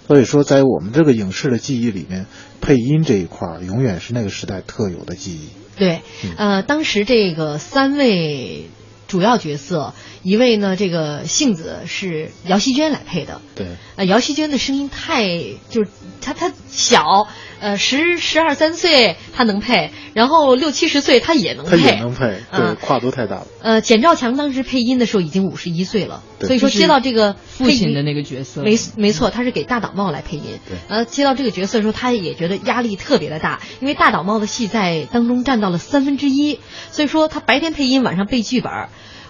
[0.08, 2.24] 所以说，在我们这个影视的记忆里面，
[2.62, 5.50] 配音这一块儿永远是那个时代特有的记忆。
[5.76, 6.00] 对，
[6.38, 8.70] 呃，当时这个三位
[9.06, 9.92] 主要角色，
[10.22, 13.42] 一位呢，这个杏子是姚希娟来配的。
[13.54, 13.66] 对，
[13.96, 15.28] 呃，姚希娟的声音太
[15.68, 15.90] 就是
[16.22, 17.28] 她她小。
[17.60, 23.46] 呃，十十二三岁他能配，然后六七十岁他也能配，他也能配，对，跨度太大了。
[23.62, 30.44] 呃，简兆强当时配音的时候已经五十一岁了，所以说接到这个父亲的那个角色，没没错，他是给大岛茂来配音。
[30.68, 38.72] 对，呃，接到这个角色的时候，他也觉得压力特别的大，因为大岛茂的戏在当中占到了三分之一，所以说他白天配音，晚上背剧本，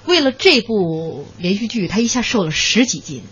[0.07, 3.23] 为了这部连续剧，他一下瘦了十几斤。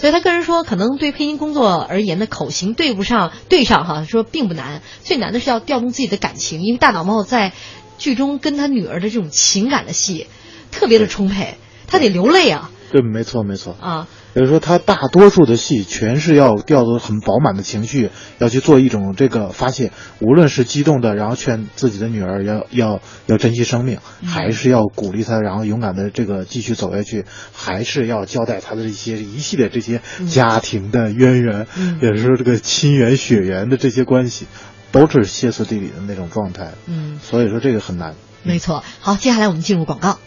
[0.00, 7.52] 所以他个人说，可能对配音工作而言的口型对不上，对上哈，说并不难，最难的是要调动自己的感情，因为大脑猫在
[7.98, 10.26] 剧中跟他女儿的这种情感的戏，
[10.72, 12.70] 特别的充沛，他得流泪啊。
[12.90, 14.08] 对，没错，没错啊。
[14.32, 19.90] 比如说，他大多数的戏全是要调动很饱满的情绪，要去做一种这个发泄，
[20.20, 31.66] 无论是激动的，然后劝自己的女儿要要要珍惜生命，还是要鼓励她，然后勇敢的这个继续走下去，还是要交代他的这些一系列这些家庭的渊源，
[32.00, 34.46] 也是说这个亲缘血缘的这些关系，
[34.92, 36.72] 都是歇斯底里的那种状态。
[36.86, 38.14] 嗯，所以说这个很难。
[38.42, 38.84] 没错。
[39.00, 40.18] 好，接下来我们进入广告。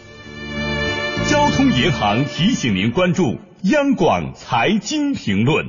[1.54, 3.38] 交通银行提醒您关注。
[3.62, 5.63] 央广财经评论，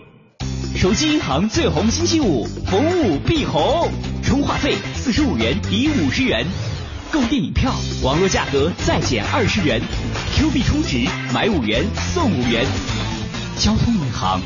[0.75, 3.91] 手机银行最红星期五，逢五必红，
[4.23, 6.47] 充话费四十五元抵五十元，
[7.13, 7.71] 购电影票
[8.03, 9.79] 网络价格再减二十元
[10.35, 12.65] ，Q 币充值买五元送五元。
[13.59, 14.41] 交通银行，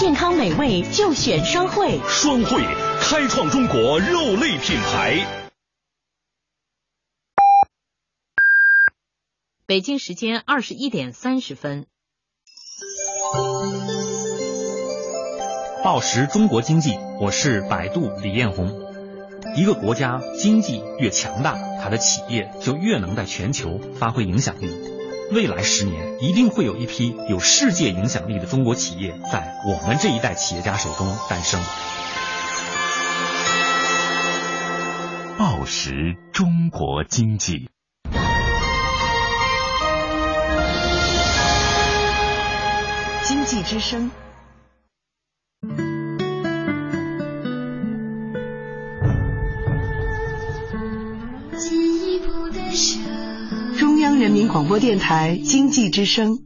[0.00, 2.62] 健康美味就选双汇，双汇
[3.02, 5.45] 开创中国肉类品牌。
[9.68, 11.86] 北京时间二十一点三十分。
[15.82, 18.70] 报时中国经济，我是百度李彦宏。
[19.56, 24.70] 一个国家经济越强大，它的企业就越能在全球发挥影响力。
[25.32, 31.60] 未来十年，一定会有一批有世界影响力的中国企业在我们这一代企业家手中诞生。
[35.36, 37.68] 报时中国经济，
[43.26, 44.08] 经济之声。
[53.76, 56.38] 中央人民广播电台经济之声。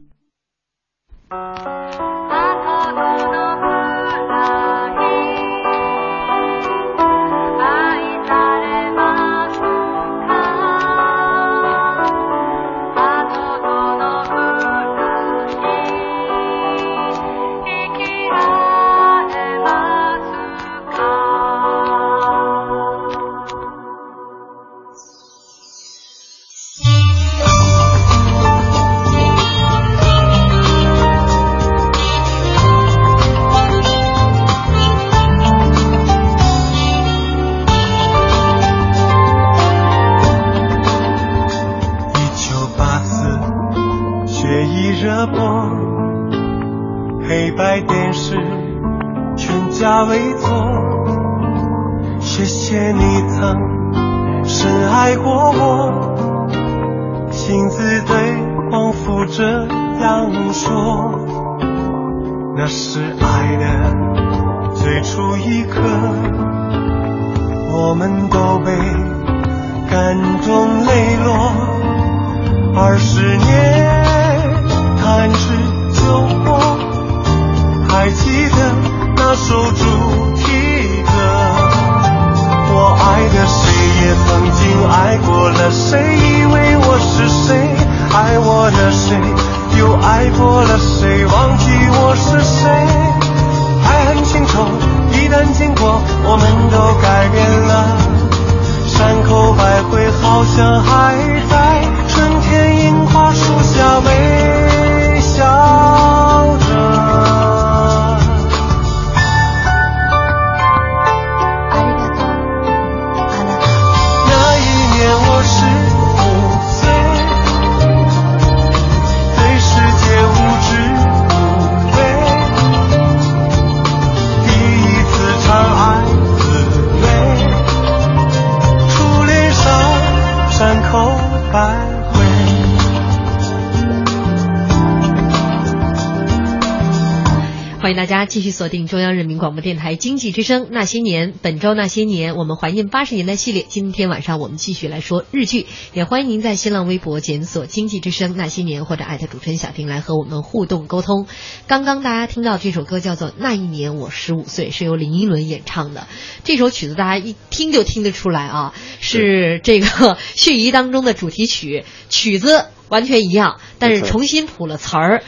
[137.91, 143.65] 迎大家继续锁定中央人民广播电台经济之声那些年，本周那些年，我们怀念八十年代系列。
[143.67, 151.27] 今天晚上我们继续来说日剧，也欢迎您在新浪微博检索“经济之声那些年”或者艾特主持人小婷来和我们互动沟通。
[151.67, 156.07] 刚刚大家听到这首歌叫做《那一年我十五岁》，是由林依轮演唱的。
[156.43, 159.87] 这首曲子大家一听就听得出来啊，是这个
[160.35, 165.23] 《血疑》当中的主题曲，曲子完全一样，但是重新谱了词儿。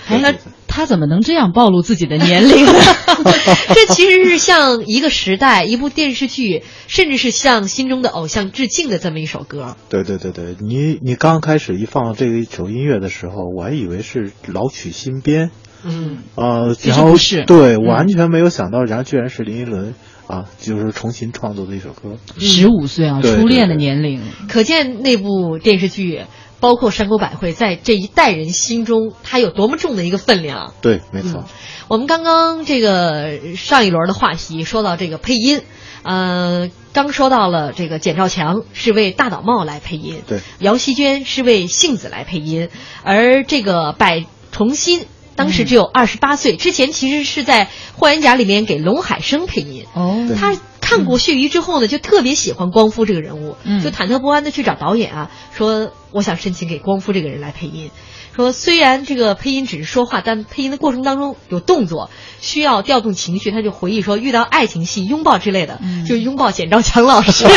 [0.76, 2.66] 他怎么能这样暴露自己的年龄？
[3.76, 9.78] 这其实是向一个时代、一部电视剧，甚至是向心中的偶像致敬的这么一首歌。
[9.90, 15.52] 对对对对，你你刚开始一放这一首音乐的时候，我还以为是老曲新编。
[15.84, 16.18] 嗯。
[16.34, 19.94] 呃，然后是对，完全没有想到，然后居然是林依轮
[20.26, 22.18] 啊，就是重新创作的一首歌。
[22.40, 26.24] 十五岁啊，初恋的年龄，可见那部电视剧。
[26.64, 30.74] 包括山口百惠在这一代人心中，它有多么重的一个分量？
[30.80, 31.44] 对，没错。
[31.90, 35.62] 我们刚刚这个上一轮的话题说到这个配音，
[36.04, 42.70] 呃，刚说到了这个简兆强是为大岛茂来配音，对，姚希娟是为杏子来配音，
[43.04, 47.66] 而这个百重新当时只有二十八岁，之前其实是在
[47.98, 49.86] 《霍元甲》里面给龙海生配音。
[49.94, 50.58] 哦，他。
[50.86, 57.90] 看过《血鱼》之后呢，就特别喜欢光夫这个人物，就忐忑不安的去找导演啊，说我想申请给光夫这个人来配音。
[58.36, 62.12] 说虽然这个配音只是说话，但配音的过程当中有动作，
[62.42, 63.50] 需要调动情绪。
[63.50, 67.48] 他就回忆说，遇到爱情戏、拥抱之类的，就拥抱简兆强老师；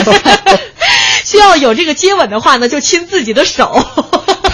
[1.27, 3.85] 需要有这个接吻的话呢，就亲自己的手。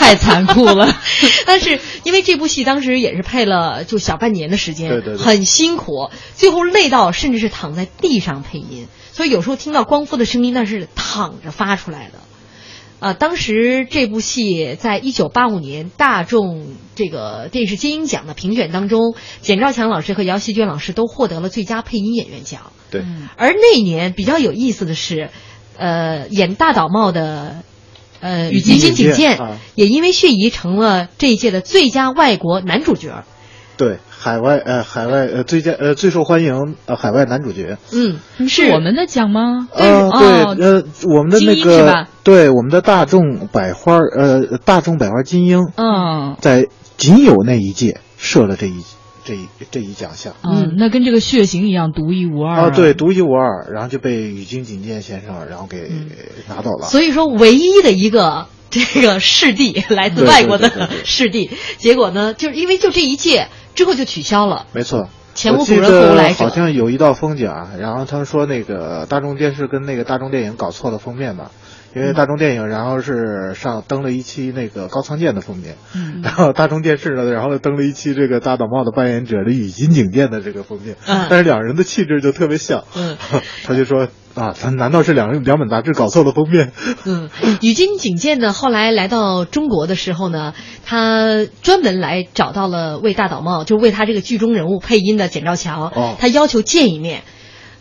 [0.03, 0.93] 太残酷了，
[1.47, 12.19] 但是因为这部戏当时也是配了就小半年的时间，对对，很辛苦，最后累到甚至是躺在地上配音，所以有时候听到光夫的声音那是躺着发出来的。
[12.99, 22.73] 啊，当时这部戏在一九八五年大众这个电视金鹰奖的评选当中，简兆强老师和姚希娟老师都获得了最佳配音演员奖。
[22.91, 23.05] 对，
[23.37, 25.31] 而那年比较有意思的是。
[25.79, 27.63] 呃，演大岛茂的。
[28.23, 33.25] 呃，宇津井井健啊也因为血疑成了这一届的最佳外国男主角。
[33.77, 37.79] 对，海外呃海外呃最佳呃最受欢迎呃海外男主角。
[37.93, 39.67] 嗯，是我们的奖吗？
[39.75, 48.83] 呃，哦对，呃，我们的那个，对，我们的大众百花，呃，大众百花金鹰，嗯在仅有那一届设了这一
[49.25, 50.35] 这一这一奖项。
[50.43, 55.91] 嗯，那跟这个血型一样独一无二啊，对，独一无二，然后就被宇津井健先生然后给
[56.49, 56.87] 拿走了。
[56.87, 64.67] 所以说，唯一的一个这个视帝来自外国的视帝，结果呢，就是因为就这一届之后就取消了。
[64.73, 71.51] 没错，前无古人后无来者好像有一道风景啊，然后他们说那个大众电视跟那个大众电影搞错了封面嘛，
[71.95, 76.21] 因为大众电影然后是上登了一期那个高仓健的封面，嗯。
[76.25, 81.27] 然后大众电视呢，然后登了一期这个大岛茂的扮演者的宇津井健的这个封面，嗯。
[81.29, 83.17] 但是两人的气质就特别像，嗯，
[83.65, 86.73] 他就说啊，他难道是两人两本杂志搞错了封面？
[87.05, 87.29] 嗯，
[87.61, 90.55] 宇津井健呢，后来来到中国的时候呢，
[90.87, 96.17] 他专门来找到了为大岛茂，就为他这个剧中人物配音的简兆强，哦。
[96.19, 97.23] 他要求见一面。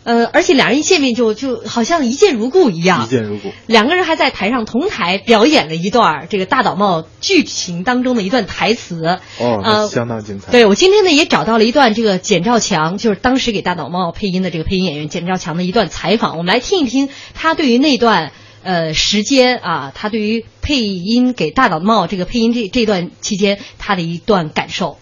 [0.04, 3.52] 呃，而且两人一见面就就好像一见如故一样，一见如故。
[3.66, 9.20] 两个人还在台上同台表演了一段这个大岛茂剧情当中的一段台词。
[9.38, 10.50] 哦，呃相当精彩。
[10.50, 18.32] 对我今天呢也找到了一段这个简兆强，就是当时给大岛茂配音的这个配音演员简兆强的一段采访，我们来听一听他对于那段
[18.64, 24.98] 呃时间啊，他对于配音给大岛茂这个配音这这段期间他的一段感受。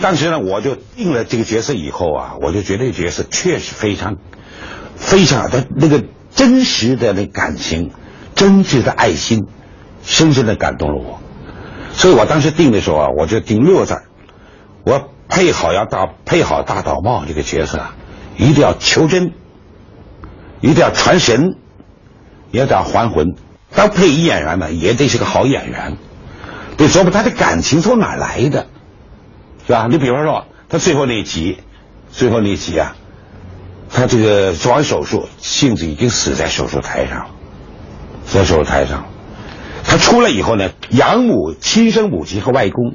[0.00, 4.16] 当时呢，我就定了这个角色以后啊，我就觉得这个角色确实非常、
[4.94, 7.92] 非常的那个真实的那感情、
[8.34, 9.46] 真挚的爱心，
[10.04, 11.20] 深深的感动了我。
[11.94, 14.02] 所以我当时定的时候啊，我就定六个字
[14.84, 17.96] 我配好要大配好大岛茂这个角色啊，
[18.36, 19.32] 一定要求真，
[20.60, 21.56] 一定要传神，
[22.50, 23.34] 也得要还魂。
[23.74, 25.96] 当配音演员呢，也得是个好演员，
[26.76, 28.66] 得琢磨他的感情从哪来的。
[29.66, 29.88] 是吧？
[29.90, 31.58] 你比方说，他最后那一集，
[32.12, 32.94] 最后那一集啊，
[33.90, 37.26] 他这个做完手术，杏子已经死在手术台上了，
[38.24, 39.06] 死在手术台上。
[39.84, 42.94] 他出来以后呢，养母、亲生母亲和外公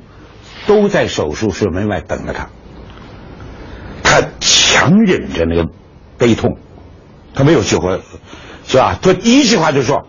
[0.66, 2.50] 都在手术室门外等着他。
[4.04, 5.70] 他强忍着那个
[6.18, 6.58] 悲痛，
[7.34, 8.02] 他没有去回，
[8.66, 8.98] 是吧？
[9.02, 10.06] 他一句话就说：“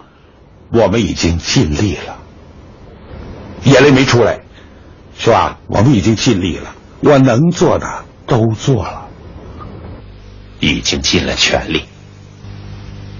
[0.72, 2.18] 我们已经尽力了。”
[3.64, 4.40] 眼泪没出来。
[5.18, 5.58] 是吧？
[5.68, 9.08] 我们已经尽力了，我能做的都做了，
[10.58, 11.84] 已经尽了全力，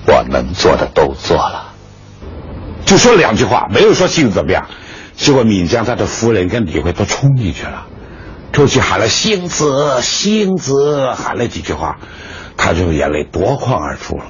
[0.06, 1.72] 我能做的都做了。
[2.84, 4.66] 就说两句话，没有说杏子怎么样。
[5.16, 7.86] 结果闵江他的夫人跟李慧都冲进去了，
[8.52, 11.98] 出去喊了星子，星子，喊了几句话，
[12.56, 14.24] 他就眼泪夺眶而出了，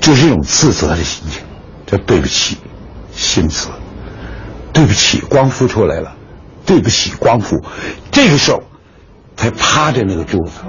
[0.00, 1.42] 就是一种自责的心情，
[1.86, 2.56] 就对不起
[3.12, 3.68] 星子，
[4.72, 6.14] 对不起光复出来了。
[6.66, 7.62] 对不起，光复。
[8.10, 8.62] 这个时候，
[9.36, 10.60] 才趴着那个柱子，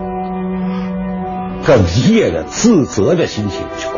[1.66, 3.98] 哽咽的、自责的心情去哭。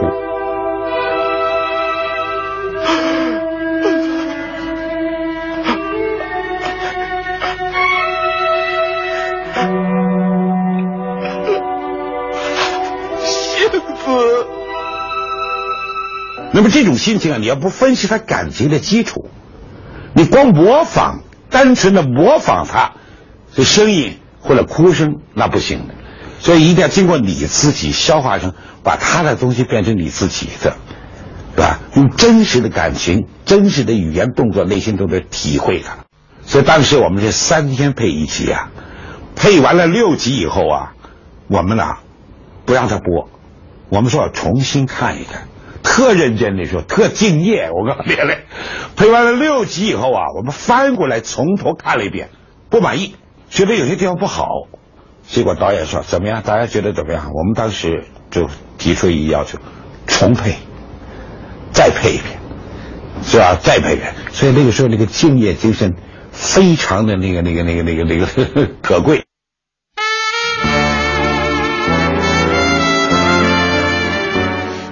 [13.24, 14.12] 幸福。
[16.52, 19.30] 那么这种心情啊，你要不分析他感情的基础，
[20.14, 21.22] 你光模仿。
[21.54, 22.93] 单纯的模仿他，
[23.54, 25.93] 这声音或者哭声那不行的，
[26.39, 30.76] 所以一定要经过你自己消化成，把他的东西变成你自己的，
[31.56, 31.80] 对吧？
[31.95, 35.99] 用真实的感情、真实的语言、动作、内心都得体会它。
[36.41, 38.72] 所以当时我们是三天配一集啊，
[39.36, 40.93] 配完了六集以后啊，
[41.47, 41.97] 我们呢
[42.66, 43.30] 不让他播，
[43.89, 45.47] 我们说要重新看一看。
[45.84, 47.70] 特认真的说，特敬业。
[47.72, 48.46] 我告诉你嘞，
[48.96, 52.30] 配完了六集以后啊，我们翻过来从头看了一遍，
[52.70, 53.16] 不满意，
[53.50, 54.48] 觉得有些地方不好。
[55.28, 56.42] 结果导演说怎么样？
[56.44, 57.32] 大家觉得怎么样？
[57.34, 59.60] 我们当时就提出一要求，
[60.08, 60.56] 重配，
[61.72, 62.40] 再配一遍，
[63.24, 63.56] 是吧？
[63.62, 64.14] 再配一遍。
[64.32, 65.96] 所以那个时候那个敬业精神
[66.32, 68.28] 非常的那个那个那个那个那个
[68.82, 69.24] 可贵。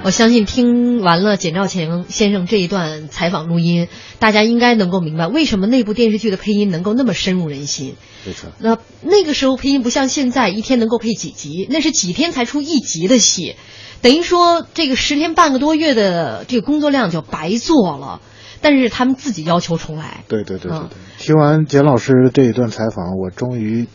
[0.04, 3.88] 我相信听完了简兆前先生这一段采访录音，
[4.20, 7.96] 大家应该能够明白为什么那部电视剧的配音能够那么深入人心。
[8.26, 8.50] 没错。
[8.60, 13.56] 那那个时候配音不像现在一天能够配几集，那是几天才出一集的戏，
[14.02, 18.22] 等于说这个十天半个多月的这个工作量就白做了。
[18.62, 20.24] 但是他们自己要求重来。
[20.28, 20.88] 对对对对对。
[21.20, 23.88] 听完简老师这一段采访，我终于。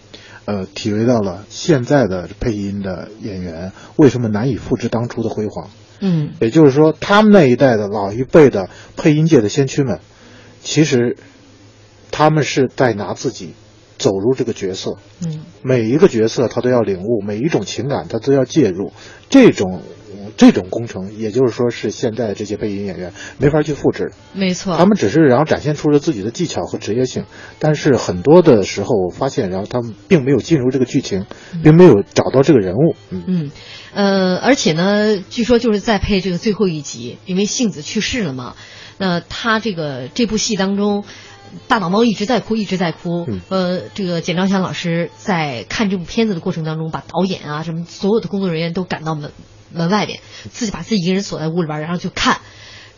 [0.44, 5.70] 呃，体会到了现在的配音的演员为什么难以复制当初的辉煌。
[6.00, 10.00] 嗯，也就是说，他们那一代的老一辈的配音界的先驱们，
[10.62, 11.16] 其实
[12.10, 13.54] 他们是在拿自己
[13.98, 18.92] 走入这个角色，嗯，每一个角色他都要领悟，每一种情感他都要介入，
[19.30, 19.82] 这种
[20.36, 24.12] 这种工程，也就是说是现在的这些配音演员没法去复制的。
[24.32, 27.24] 没错，他们只是然后展现出了自己的技巧和职业性，
[27.58, 31.26] 但是很多的时候我发现，然后他们并没有进入这个剧情，
[31.62, 32.94] 并没有找到这个人物。
[33.10, 33.50] 嗯嗯，
[33.94, 38.54] 呃，而且呢，据说就是在配这个最后一集，因为杏子去世了嘛，
[38.98, 41.04] 那他这个这部戏当中。
[41.68, 43.24] 大脑猫一直在哭，一直在哭。
[43.28, 49.30] 嗯、呃，这个简兆祥老师在看这部片子的过程当中，把导演啊什么所有的工作人员都赶到门
[49.72, 50.20] 门外边，
[50.52, 52.40] 自己把自己一个人锁在屋里边，然后就看，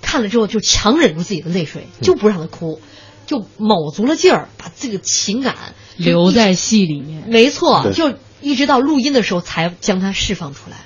[0.03, 2.81] 看了之后就强忍住自己的泪水，就不让他哭，
[3.27, 5.57] 就卯足了劲儿把这个情感
[5.97, 7.25] 留在戏里面。
[7.29, 10.77] 没错，就一直到录音的时候才将它释放出来。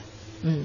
[0.43, 0.65] 嗯。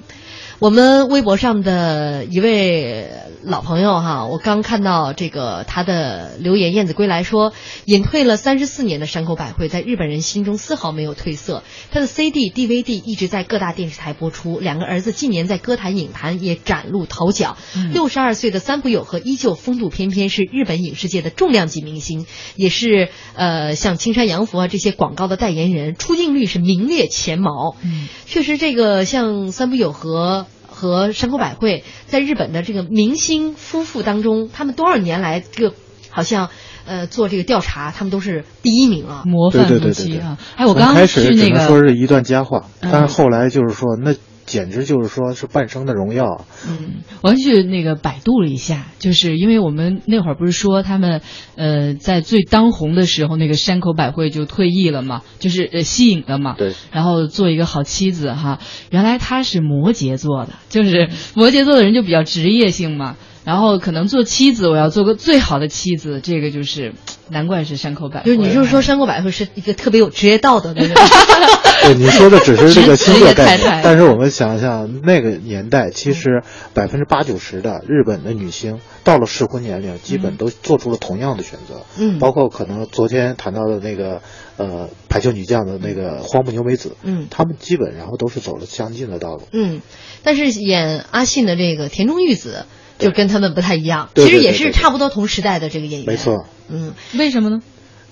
[0.60, 3.12] 我们微博上的一位
[3.44, 7.54] 老朋友哈，我刚看到这个他的留言，燕子归来说，
[7.86, 11.62] 隐退了三十四年的山口百惠，在日本人心中丝毫没有褪色。
[11.92, 17.56] 他的 CD、DVD 一直在各大电视台播出，两个儿子近年在歌坛、影坛也崭露头角。
[17.94, 27.76] 六十二岁的三浦友和依旧风度翩翩，是日本影视界的重量级明星，也是呃像青山洋服啊这些广告的代言人，出镜率是名列前茅。
[27.84, 30.47] 嗯，确实，这个像三浦友和。
[30.78, 35.76] 和山口百惠在日本的这个明星夫妇当中，他们多少年来这个
[36.12, 36.50] 好像
[36.86, 40.38] 呃做这个调查，他们都是第一名啊，模范夫妻啊。
[40.56, 44.14] 哎，我刚刚开始只能说是一段佳话，但是后来就是说那。
[44.48, 46.46] 简直就是说是半生的荣耀。
[46.68, 51.22] 嗯，我去那个百度了一下，就是因为我们那会儿不是说他们
[51.56, 56.56] 呃在最当红的时候，那个山口百惠就退役了嘛，就是呃吸引了嘛。
[56.58, 56.74] 对。
[56.92, 63.18] 然后做一个好妻子哈，原来她是摩羯座的，就是摩羯座的人就比较职业性嘛。
[63.44, 66.94] 然后可能做妻子，我要做个最好的妻子，这个就是
[67.30, 68.26] 难怪是山口百惠。
[68.26, 70.96] 就是你就是说山口百惠是一个特别有职业道德的人。
[71.84, 76.42] 对，你说的只是这个星座概念，但是我们想想那个年代，其实
[76.74, 81.86] 百分之八九十的日本的女星到了适婚年龄，基本都做出了同样的选择。
[81.98, 84.22] 嗯，包括可能昨天谈到的那个
[84.58, 89.44] 呃排球女将的那个荒木牛美子，嗯，他们基本然后都是走了相近的道路。
[89.52, 89.82] 嗯，
[90.24, 92.66] 但是演阿信的这个田中裕子。
[92.98, 96.08] 就跟他们不太一样，其实也是差不多同时代的这个演员。
[96.08, 97.62] 没错，嗯，为什么呢？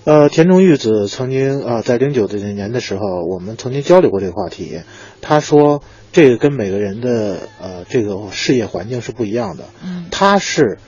[0.04, 4.80] 呃，田中裕子曾经啊，在零九的年的时候，我们曾经交流过这个话题。
[5.20, 5.82] 他说，
[6.12, 9.64] 这个跟每个人的呃这个事业环境是不一样的。
[9.84, 10.78] 嗯，他是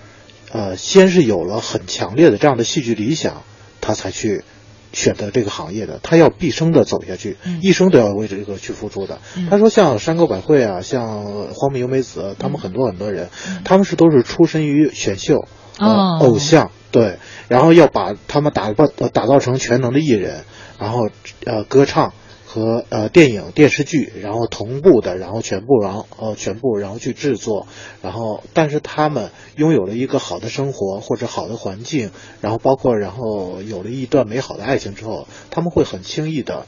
[0.53, 3.43] 呃先是有了很强烈的这样的戏剧理想，
[3.81, 4.45] 他才去。
[4.93, 9.19] 选择这个行业的，他要毕生的走下去，一生都要为这个去付出的。
[9.51, 11.25] 他说，像山口百惠啊，像
[11.55, 13.29] 荒木由美子，他们很多很多人，
[13.65, 15.47] 他们是都是出身于选秀，
[15.79, 17.19] 哦，偶像，对，
[17.49, 20.45] 然后要把他们打扮打造成全能的艺人，
[20.79, 21.09] 然后
[21.45, 22.13] 呃歌唱。
[22.51, 27.67] 和呃电影电视剧，然后同步的，然后全部，然后呃全部，然后去制作，
[28.01, 36.65] 然后但是他们拥有了一个好的生活或者好的环境，然后包括然后有了一段美好的爱情之后，他们会很轻易的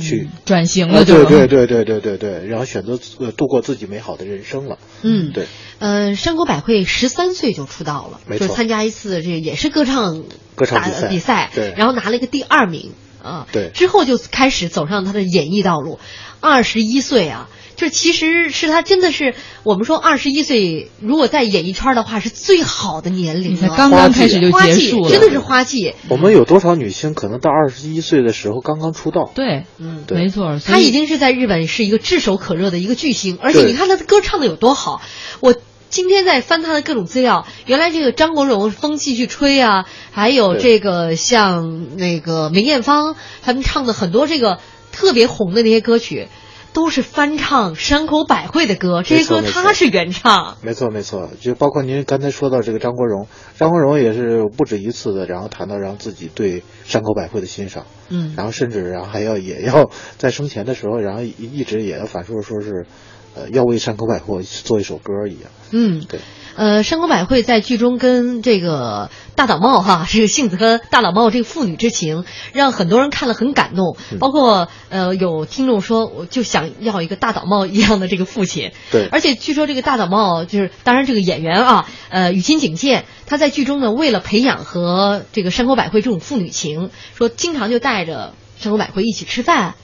[0.00, 4.78] 去转型了，对对对对对对对，然后选择呃度过自己美好的人生了。
[5.02, 5.46] 嗯，对。
[5.80, 10.22] 呃，山口百惠十三岁就出道了，就参加一次这也是歌唱
[10.54, 10.80] 歌唱
[11.10, 12.92] 比赛，对，然后拿了一个第二名。
[13.24, 15.98] 啊，对，之后就开始走上他的演艺道路。
[16.40, 23.74] 二十一岁啊，就其实是他真的是我们说二十一岁，如果在演艺圈的话是最好的年龄了。
[23.74, 25.94] 刚刚开始就结束了，真的是花季。
[26.10, 29.32] 我们有多少女星可能到二十一岁的时候刚刚出道？
[29.34, 35.00] 对，嗯，没错，她已经是在日本是一个炙手可热的一个巨星，而且你看她的歌唱的有多好，
[35.40, 35.54] 我。
[35.90, 44.58] 今天在翻他的各种资料，原来这个张国荣风继续吹啊，还有这个像那个梅艳芳他们唱的很多这个
[44.90, 46.26] 特别红的那些歌曲，
[46.72, 50.56] 都是翻唱山口百惠的歌，这些歌他是原唱。
[50.62, 62.86] 没错没错，就包括您刚才说到这个张国荣，张国荣也是不止一次的，然后谈到让自己对山口百惠的欣赏，嗯，然后甚至然后还要也要在生前的时候，然后一直也要反复说是。
[63.34, 65.50] 呃，要为山口百惠做一首歌一样。
[65.70, 66.20] 嗯，对。
[66.56, 73.96] 呃，山口百惠在剧中跟这个大岛茂哈，这个杏子和大岛茂这个父女之情，让很多人看了很感动。
[74.20, 78.70] 包括呃，有听众说，我就想要一个大岛茂一样的这个父亲。
[78.92, 79.08] 对。
[79.10, 89.74] 而且据说这个大岛茂就是，当然这个演员啊，呃，羽津井健，他在剧中呢，为了培养和这个山口百惠这种父女情，说经常就带着山口百惠一起吃饭。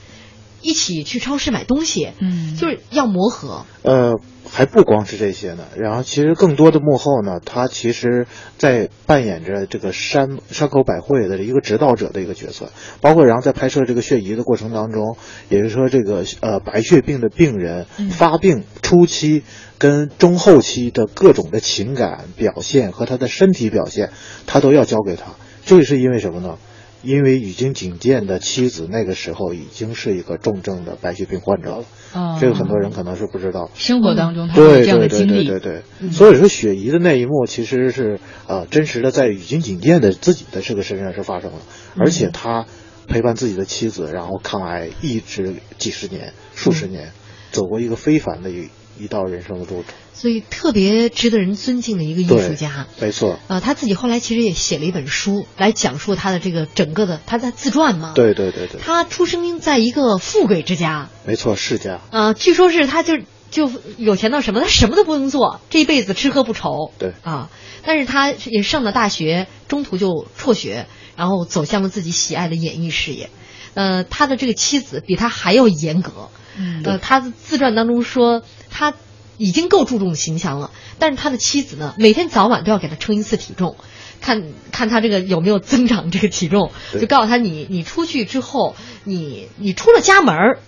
[0.61, 3.65] 一起去超市买东西，嗯，就是要磨合。
[3.83, 4.13] 呃，
[4.49, 15.17] 还不光是这些呢，然后其实更多的幕后呢，他其实在扮演着这个山山口百惠的一个指导者的一个角色，包括然后在拍摄这个血疑的过程当中，
[15.49, 19.43] 也就是说这个呃白血病的病人发病初期
[19.77, 24.11] 跟中后期的各种的情感表现和他的身体表现，
[24.45, 25.33] 他都要交给他。
[25.65, 26.57] 这是因为什么呢？
[27.03, 31.69] 因为宇津井健的妻子那个时候已经是一个重症的白血病患者。
[31.71, 32.37] 了，哦。
[32.39, 33.71] 这个很多人可能是不知道。
[33.73, 35.59] 生活当中他这样的对经历，对对对。
[35.59, 41.59] 对对，所以说雪姨的那一幕其实是呃真实的在宇津井健的自己的这个身上是发生了，
[41.95, 42.01] 嗯。
[42.01, 42.65] 而且他
[43.07, 47.11] 陪伴自己的妻子，然后抗癌一直几十年、数十年，
[47.51, 48.69] 走过一个非凡的一
[49.01, 49.93] 一道人生的路程。
[50.13, 52.85] 所以特别值得人尊敬的一个艺术家。
[52.99, 58.13] 没错，啊、他自己后来其实也写了一本书来讲述他的这个整个的他在自传嘛。
[58.13, 62.01] 对对对对，他出生在一个富贵之家，没错，世家。
[62.11, 63.13] 啊，据说是他就
[63.49, 66.91] 就有钱到什么，他什么都不用做，这一辈子吃喝不愁。
[66.99, 67.49] 对啊，
[67.83, 70.85] 但是他也上了大学，中途就辍学，
[71.15, 73.31] 然后走向了自己喜爱的演艺事业。
[73.73, 76.29] 呃，他的这个妻子比他还要严格。
[76.57, 78.93] 嗯呃，他的自传当中说，他
[79.37, 83.75] 已经够注重形象了，但是他的妻子呢，每天早晚都要给他称一次体重。
[84.19, 90.59] 看看他这个有没有增长这个体重，就告诉他你你出去之后，你你出了家门儿，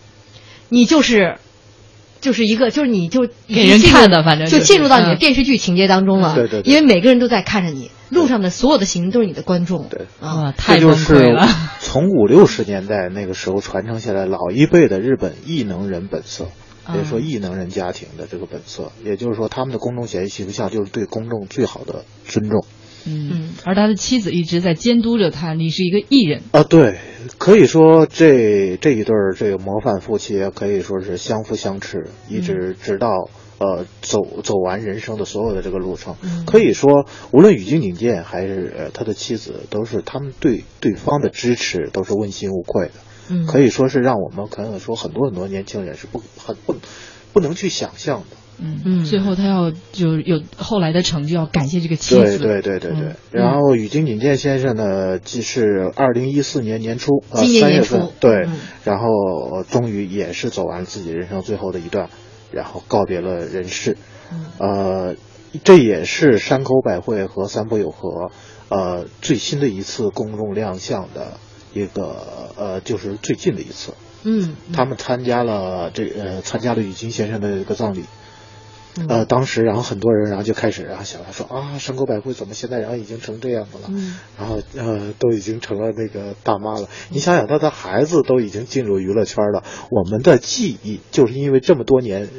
[0.69, 1.37] 你就是
[2.23, 5.17] 就是一个就是你就给人看的反正就就是进入到你的嗯。
[5.17, 6.71] 电视剧情节当中了，对对对。
[6.71, 10.07] 因为每个人都在看着你，路上的所有的行人都是你的观众，对。
[10.21, 11.45] 啊，太就是溃了。
[11.81, 16.45] 从五六十年代那个时候传承下来老一辈的日本异能人本色，
[16.85, 16.95] 啊。
[16.95, 22.65] 也就是说异能人家庭的这个本色，也就是说他们的公众形形象就是对公众最好的尊重。
[23.05, 26.41] 嗯，而他的妻子一直在监督着他，你是一个艺人。
[26.51, 26.99] 啊，对，
[27.37, 33.09] 可以说这这一对儿这个模范夫妻啊可以说是相扶相持，一直直到
[33.59, 36.15] 呃走走完人生的所有的这个路程。
[36.23, 42.93] 嗯可以说，无论宇津井健还是呃他的妻子，都是他们对对方的支持都是问心无愧的。
[43.29, 46.75] 嗯可以说是让我们可能说很多很多年轻人是不很不
[47.31, 48.37] 不能去想象的。
[48.59, 52.37] 嗯嗯，最后他要就有后来的成就，要感谢这个妻子。
[52.37, 52.99] 对对对对对。
[52.99, 59.07] 嗯然后宇津井健先生呢，既是二零一四年年初，呃，今年年三月份初，对，嗯然后
[59.51, 62.09] 呃终于也是走完了自己人生最后的一段，
[62.51, 63.97] 然后告别了人世。
[64.31, 65.15] 嗯呃，
[65.63, 68.31] 这也是山口百惠和三浦友和
[68.69, 71.39] 呃最新的一次公众亮相的
[71.73, 73.93] 一个呃，就是最近的一次。
[74.23, 78.03] 嗯，他们参加了这呃参加了宇津先生的这个葬礼。
[78.95, 86.87] 嗯呃，当时然后很多人然后就开始然后想说啊，山口百惠怎么现在然后已经成这样子了，嗯然后呃都已经成了那个大妈了。
[87.09, 92.29] 你想想，她的孩子都已经进入娱乐圈了，我们的记忆就是因为这么多年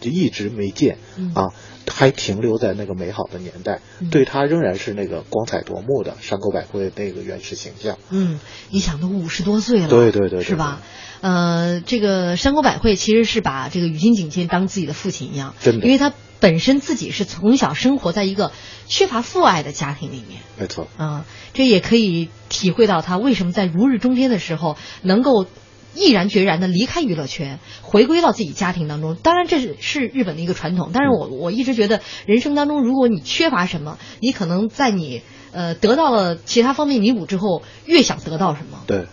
[0.00, 1.48] 就一直没见、嗯啊，
[1.90, 7.98] 还停留在那个美好的年代，嗯对他仍然是那个光彩夺目的山口百惠那个原始形象。
[8.10, 8.38] 嗯，
[8.70, 10.80] 你想都五十多岁了，对对对对是吧？
[11.24, 18.52] 呃，这个山口百惠其实是把这个宇津井健当自己的父亲一样，真的因为他本身自己是从小生活在一个
[18.88, 20.42] 缺乏父爱的家庭里面。
[20.58, 25.46] 没错，啊、这也可以体会到他为什么在如日中天的时候能够
[25.94, 29.14] 毅然决然的离开娱乐圈，回归到自己家庭当中。
[29.14, 30.90] 当然，这是是日本的一个传统。
[30.92, 35.22] 但是我我一直觉得，人生当中如果你缺乏什么，你可能在你
[35.52, 38.82] 呃得到了其他方面弥补之后，越想得到什么。
[38.86, 39.06] 对。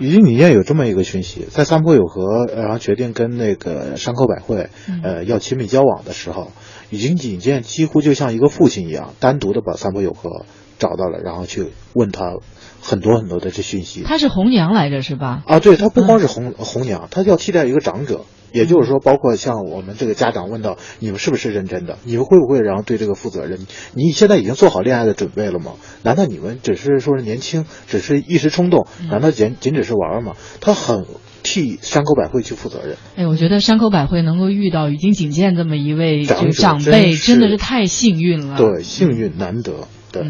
[0.00, 4.68] 宇津井健有这么一个讯息，在三浦友和然后决定跟那个山口百惠
[5.02, 6.52] 呃要亲密交往的时候，
[6.90, 10.44] 宇津井健几乎就像一个父亲一样，单独的把三浦友和
[10.78, 12.34] 找到了，然后去问他
[12.80, 14.02] 很多很多的这讯息。
[14.02, 15.42] 她是红娘来着是吧？
[15.46, 18.24] 啊，对他不光是红、红娘，他要替代一个长者，
[18.54, 23.66] 也就是说，包括像我们这个家长问到你们是不是认真的，你们会不会然后对这个负责任？
[23.94, 25.72] 你现在已经做好恋爱的准备了吗？
[26.04, 28.86] 难道你们只是说是年轻，只是一时冲动？
[29.10, 30.34] 难道仅仅只是玩玩吗？
[30.60, 31.04] 他很
[31.42, 32.96] 替山口百惠去负责任。
[33.16, 38.56] 哎，我觉得山口百惠能够遇到宇津井健这么一位长长辈，真真的是太幸运了。
[38.56, 39.88] 对，幸运难得。
[40.12, 40.22] 对。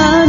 [0.00, 0.24] あ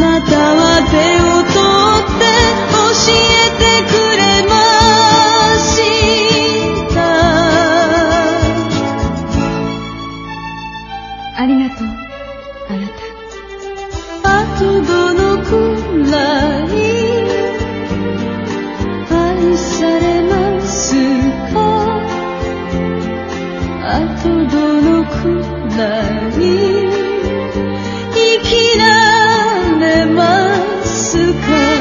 [25.21, 25.27] く
[25.75, 26.39] ない
[28.13, 28.83] 生きら
[29.79, 30.21] れま
[30.83, 31.78] すか？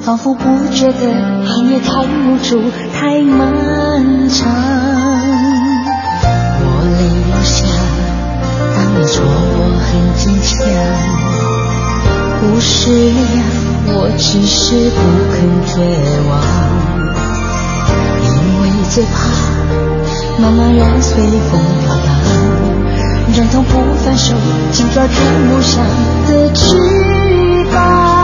[0.00, 0.92] 仿佛不觉得
[1.44, 4.46] 寒夜太无助，太漫长。
[6.60, 6.64] 我
[6.96, 7.66] 泪流下，
[8.76, 10.54] 当你说我很坚强，
[12.40, 13.42] 不是那样，
[13.88, 14.98] 我只是不
[15.32, 15.34] 肯
[15.66, 15.74] 绝
[16.28, 16.32] 望。
[18.22, 18.30] 因
[18.62, 19.10] 为最怕
[20.40, 21.10] 慢慢让随
[21.50, 22.06] 风飘荡，
[23.34, 23.72] 忍痛不
[24.04, 24.34] 放手，
[24.70, 25.12] 紧抓住
[25.48, 25.84] 梦想
[26.28, 26.64] 的翅
[27.72, 28.15] 膀。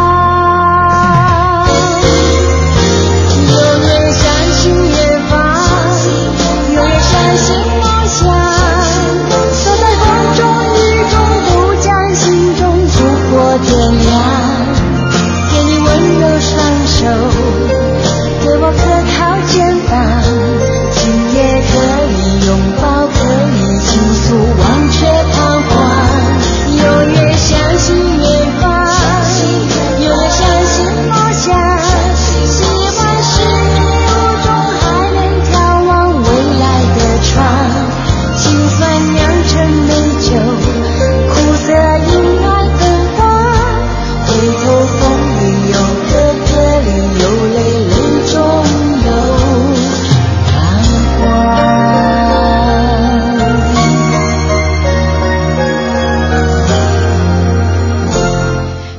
[17.03, 17.42] 双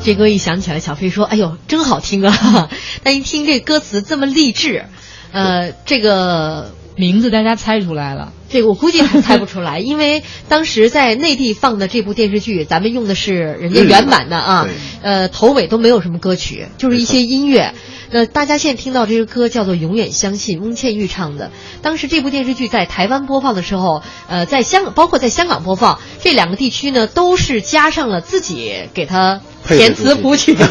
[0.03, 2.69] 这歌一响起来，小飞说：“哎呦，真好听啊！”
[3.03, 4.85] 但一听这歌词这么励志，
[5.31, 8.33] 呃，这个名字大家猜出来了。
[8.49, 10.21] 这个我估计还猜不出来，因为
[10.53, 14.67] 当时在内地放的这部电视剧，咱们用的是人家原版的啊，
[15.01, 17.73] 呃，头尾都没有什么歌曲，就是一些音乐。
[18.11, 21.49] 那大家现在听到这个歌叫做《永远相信》，翁倩玉唱的。
[21.81, 30.67] 当时这部电视剧在台湾播放的时候，呃，在香港，包括在香港播放，这两个地区呢，都是加上了自己给他填词谱曲的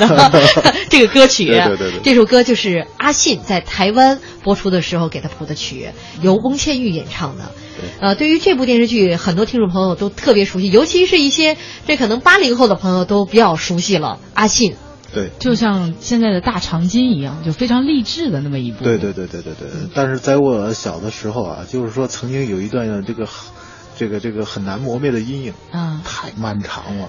[0.90, 1.46] 这个歌曲。
[1.46, 5.88] 对对对，这首歌就是阿信在台湾播出的时候给他谱的曲，
[6.20, 7.50] 由翁倩玉演唱的。
[8.00, 11.56] 呃，对于这部电视剧，很多听众朋友都特别熟悉，尤其是一些
[11.86, 14.18] 这可能八零后的朋友都比较熟悉了。
[14.34, 14.74] 阿信，
[15.12, 18.84] 对，就像现在的大长今一样，就非常励志的那么一部。
[18.84, 19.68] 对对对对对对。
[19.94, 23.26] 但是在我小的时候啊，就是说曾经有一段这个。
[24.02, 27.08] 这个这个很难磨灭的阴影啊，太漫长了。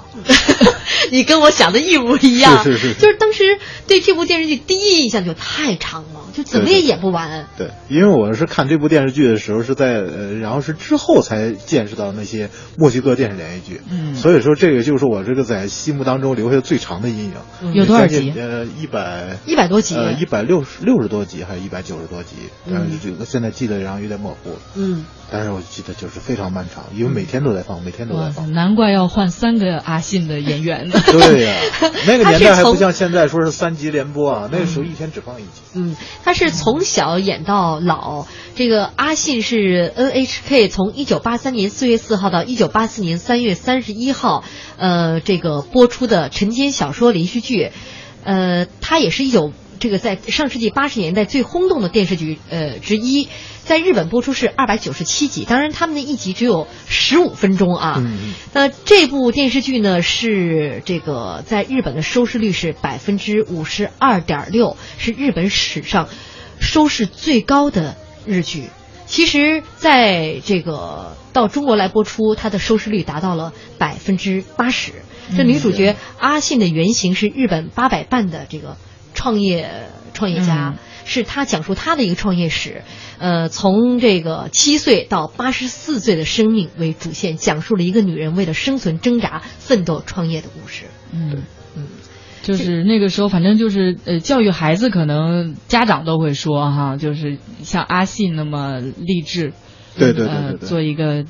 [1.12, 7.48] 你跟我想的一模一样，是是是，就是当时对这部电视剧第一印象就太长了，就怎么也演不完。
[7.58, 17.34] 对，因为我是看这部电视剧的时候是在呃，然后是之后才见识到那些墨西哥电视连续剧，嗯，所以说这个就是我这个在心目当中留下最长的阴影。
[17.74, 18.32] 有多少集？
[18.38, 22.36] 呃，一百一百多集，呃，一百六十六十多集还是一百九十多集？
[22.70, 24.60] 但是这个现在记得然后有点模糊了。
[24.76, 25.06] 嗯，
[25.36, 26.84] 但是我记得就是非常漫长。
[26.96, 31.02] 因为每天都在放，每天都在放，难怪要换三个阿信的演员呢。
[31.12, 31.56] 对呀，
[32.06, 35.62] 那个年代还不像现在说是三集连播啊，那个时候一天只放一集。
[35.74, 38.28] 嗯，他是从小演到老。
[38.56, 44.44] 这个阿信是 NHK 从一九八三年四月四号到一九八四年三月三十一号，
[44.78, 47.72] 呃，这个播出的晨间小说连续剧。
[48.24, 49.52] 呃，他也是一九
[49.84, 53.28] 这个在上世纪八十年代最轰动的电视剧呃之一。
[53.66, 57.96] 在日本播出是二百九十七集，当然他们的一集只有十五分钟啊。
[57.98, 58.34] 嗯。
[58.54, 66.08] 那这部电视剧呢是这个在日本的收视率是百分之五十二点六，是日本史上
[66.62, 68.70] 收视最高的日剧。
[69.06, 74.94] 其实，在这个到中国来播出，它的收视率达到了百分之八十。
[75.36, 78.78] 这女主角阿信的原型是日本八百伴的这个
[79.14, 80.76] 创业创业家。
[81.06, 82.82] 是他讲述他的一个创业史，
[83.20, 90.86] 呃，从这个七岁到八十四岁的生命为主线，讲述了一个女人为了生存挣扎、奋斗、创业的故事。
[91.12, 91.44] 嗯
[91.76, 91.88] 嗯，
[92.42, 99.52] 就是那个时候，反正就是呃，教育孩子，可能家长都会说哈，就是像阿信那么励志，
[99.98, 101.26] 对对对对，做一个。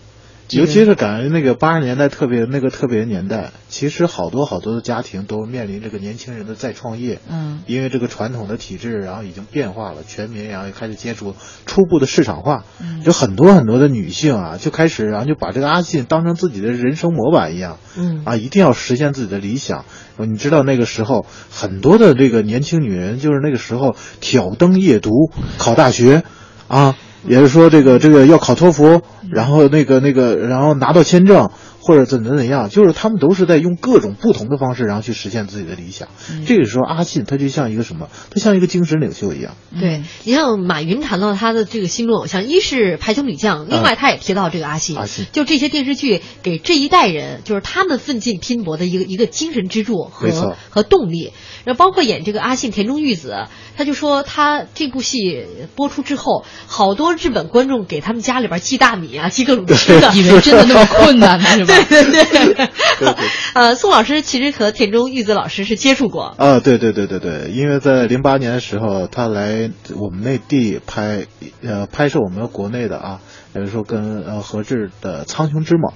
[0.60, 7.20] 尤其是赶上那个八十年代特别那个特别年代，其实好多好多的家庭都面临这个年轻人的再创业。
[7.30, 11.36] 嗯，因为这个传统的体制，然后已经变化了，全民然后开始接触
[11.66, 12.64] 初步的市场化。
[12.82, 17.80] 嗯，有很多很多的女性啊，就开始然后就把这个阿信当成自己的人生模板一样。
[17.98, 19.86] 嗯，啊，一定要实现自己的理想。
[20.18, 25.10] 你知道那个时候很多的这个年轻女人，就是那个时候挑灯夜读
[25.58, 26.24] 考大学，
[26.68, 26.96] 啊。
[27.26, 31.50] 也是说，这个这个要考托福，然后那个那个，然后拿到签证，
[31.86, 36.08] 或者怎怎怎样，就是他们都是在用各种不同的方式，然后去实现自己的理想。
[36.32, 38.08] 嗯这个时候，阿信他就像一个什么？
[38.32, 39.56] 他像一个精神领袖一样。
[39.78, 44.98] 对你像马云谈到他的这个心中偶像，一是排球女将，另外他也提到这个阿信。
[44.98, 51.34] 阿信就这些电视剧给这一代人，就是他们奋进拼搏的一个一个精神支柱和和动力。
[51.66, 53.46] 然后包括演这个阿信田中裕子，
[53.78, 61.73] 他就说他这部戏播出之后，好多日本观众给他们家里边寄大米啊，寄各种吃的，以为真的那么困难呢，是吧？
[61.84, 62.70] 对对对。
[63.54, 66.34] 呃，宋老师其实和田中裕子老师是接触过。
[66.38, 71.26] 啊，对对对对对，因为在零八年的时候，他来我们内地拍，
[71.62, 73.20] 呃，拍摄我们国内的啊，
[73.54, 75.94] 比如说跟呃何志的《苍穹之梦》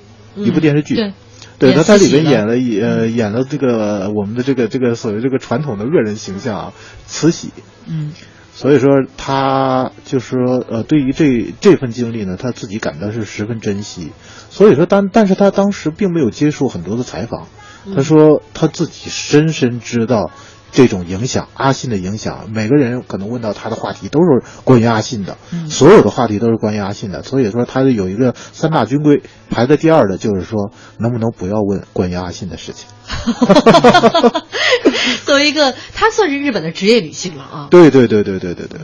[0.47, 0.95] 一部电视剧。
[0.95, 1.13] 对
[1.59, 6.73] 对，演他在里面演了一呃演了这个我们的这个这个所谓这个传统的恶人形象啊，
[7.07, 7.49] 慈禧。
[7.87, 8.11] 嗯，
[8.53, 14.11] 所以说他就是说呃，对于这这份经历呢，他自己感到是十分珍惜。
[14.57, 17.47] 所以说当但是他当时并没有接受很多的采访，
[17.95, 20.31] 他说他自己深深知道。
[20.69, 32.85] 这种影响，阿信的影响，每个人可能问到他的话题都是关于阿信的，嗯所有的话题都是关于阿信的，所以说他有一个三大军规，排在第二的就是说能不能不要问关于阿信的事情。
[35.25, 37.67] 作为一个，她算是日本的职业女性了啊。
[37.71, 38.81] 对对对对对对对，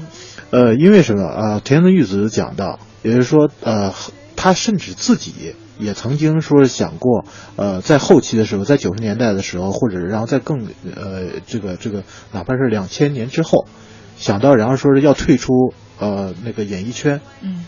[0.51, 1.59] 呃，因为什么啊？
[1.61, 3.93] 田中裕子讲到，也就是说，呃，
[4.37, 5.53] 他甚至自己
[5.83, 7.25] 也曾经说想过，
[7.55, 13.67] 呃，在后期的时候，在九十年代的时候，或者然后在更呃这个这个，哪怕是两千年之后，
[14.17, 17.65] 想到然后说是要退出呃那个演艺圈，嗯，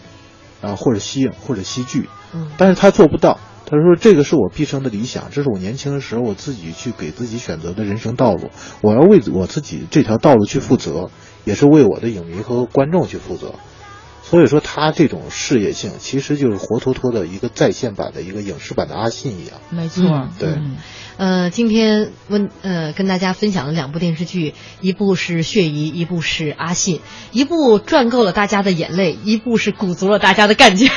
[0.62, 3.40] 啊或者西影或者戏剧，嗯，但是他做不到。
[3.68, 8.52] 他说：“这个是我毕生的理想，这是我年轻的时候我自己去给自己选择的人生道路。
[8.84, 11.10] 我要为我自己这条道路去负责，
[11.46, 13.56] 也是为我的影迷和观众去负责。
[14.28, 19.62] 所以说，他这种事业性其实就是活脱脱的一个在线版的一个影视版的阿信一样。
[19.70, 20.50] 没错，嗯对。
[20.50, 20.78] 嗯
[21.18, 26.98] 呃，今天问呃跟大家分享了两部电视剧，一部是《血疑》，一部是《阿信》，
[27.32, 30.90] 一部赚够了大家的眼泪，一部是鼓足了大家的干劲。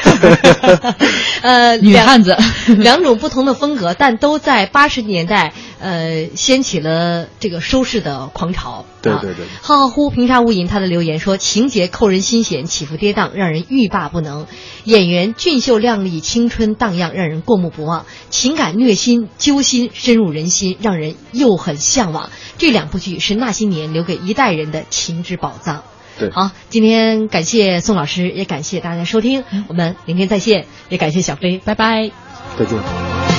[1.43, 2.37] 呃，女汉子，
[2.79, 8.71] 两种不同的风格，但都在八十年代呃掀起了这个收视的狂潮。
[8.71, 9.47] 啊对对对。
[9.63, 14.47] 浩浩乎平沙无垠，他的留言说：“情节扣人心弦，起伏跌宕，让人欲罢不能；
[14.85, 25.85] 演员俊秀靓丽，青春荡漾，让人过目不忘；情感虐心揪心，深入人心，让人又很向往。”这两部剧是那些年留给一代人的情之宝藏。
[26.19, 32.11] 对，好，今天感谢宋老师，也感谢大家收听，我们明天再见，也感谢小飞，拜拜，
[32.59, 33.38] 再见。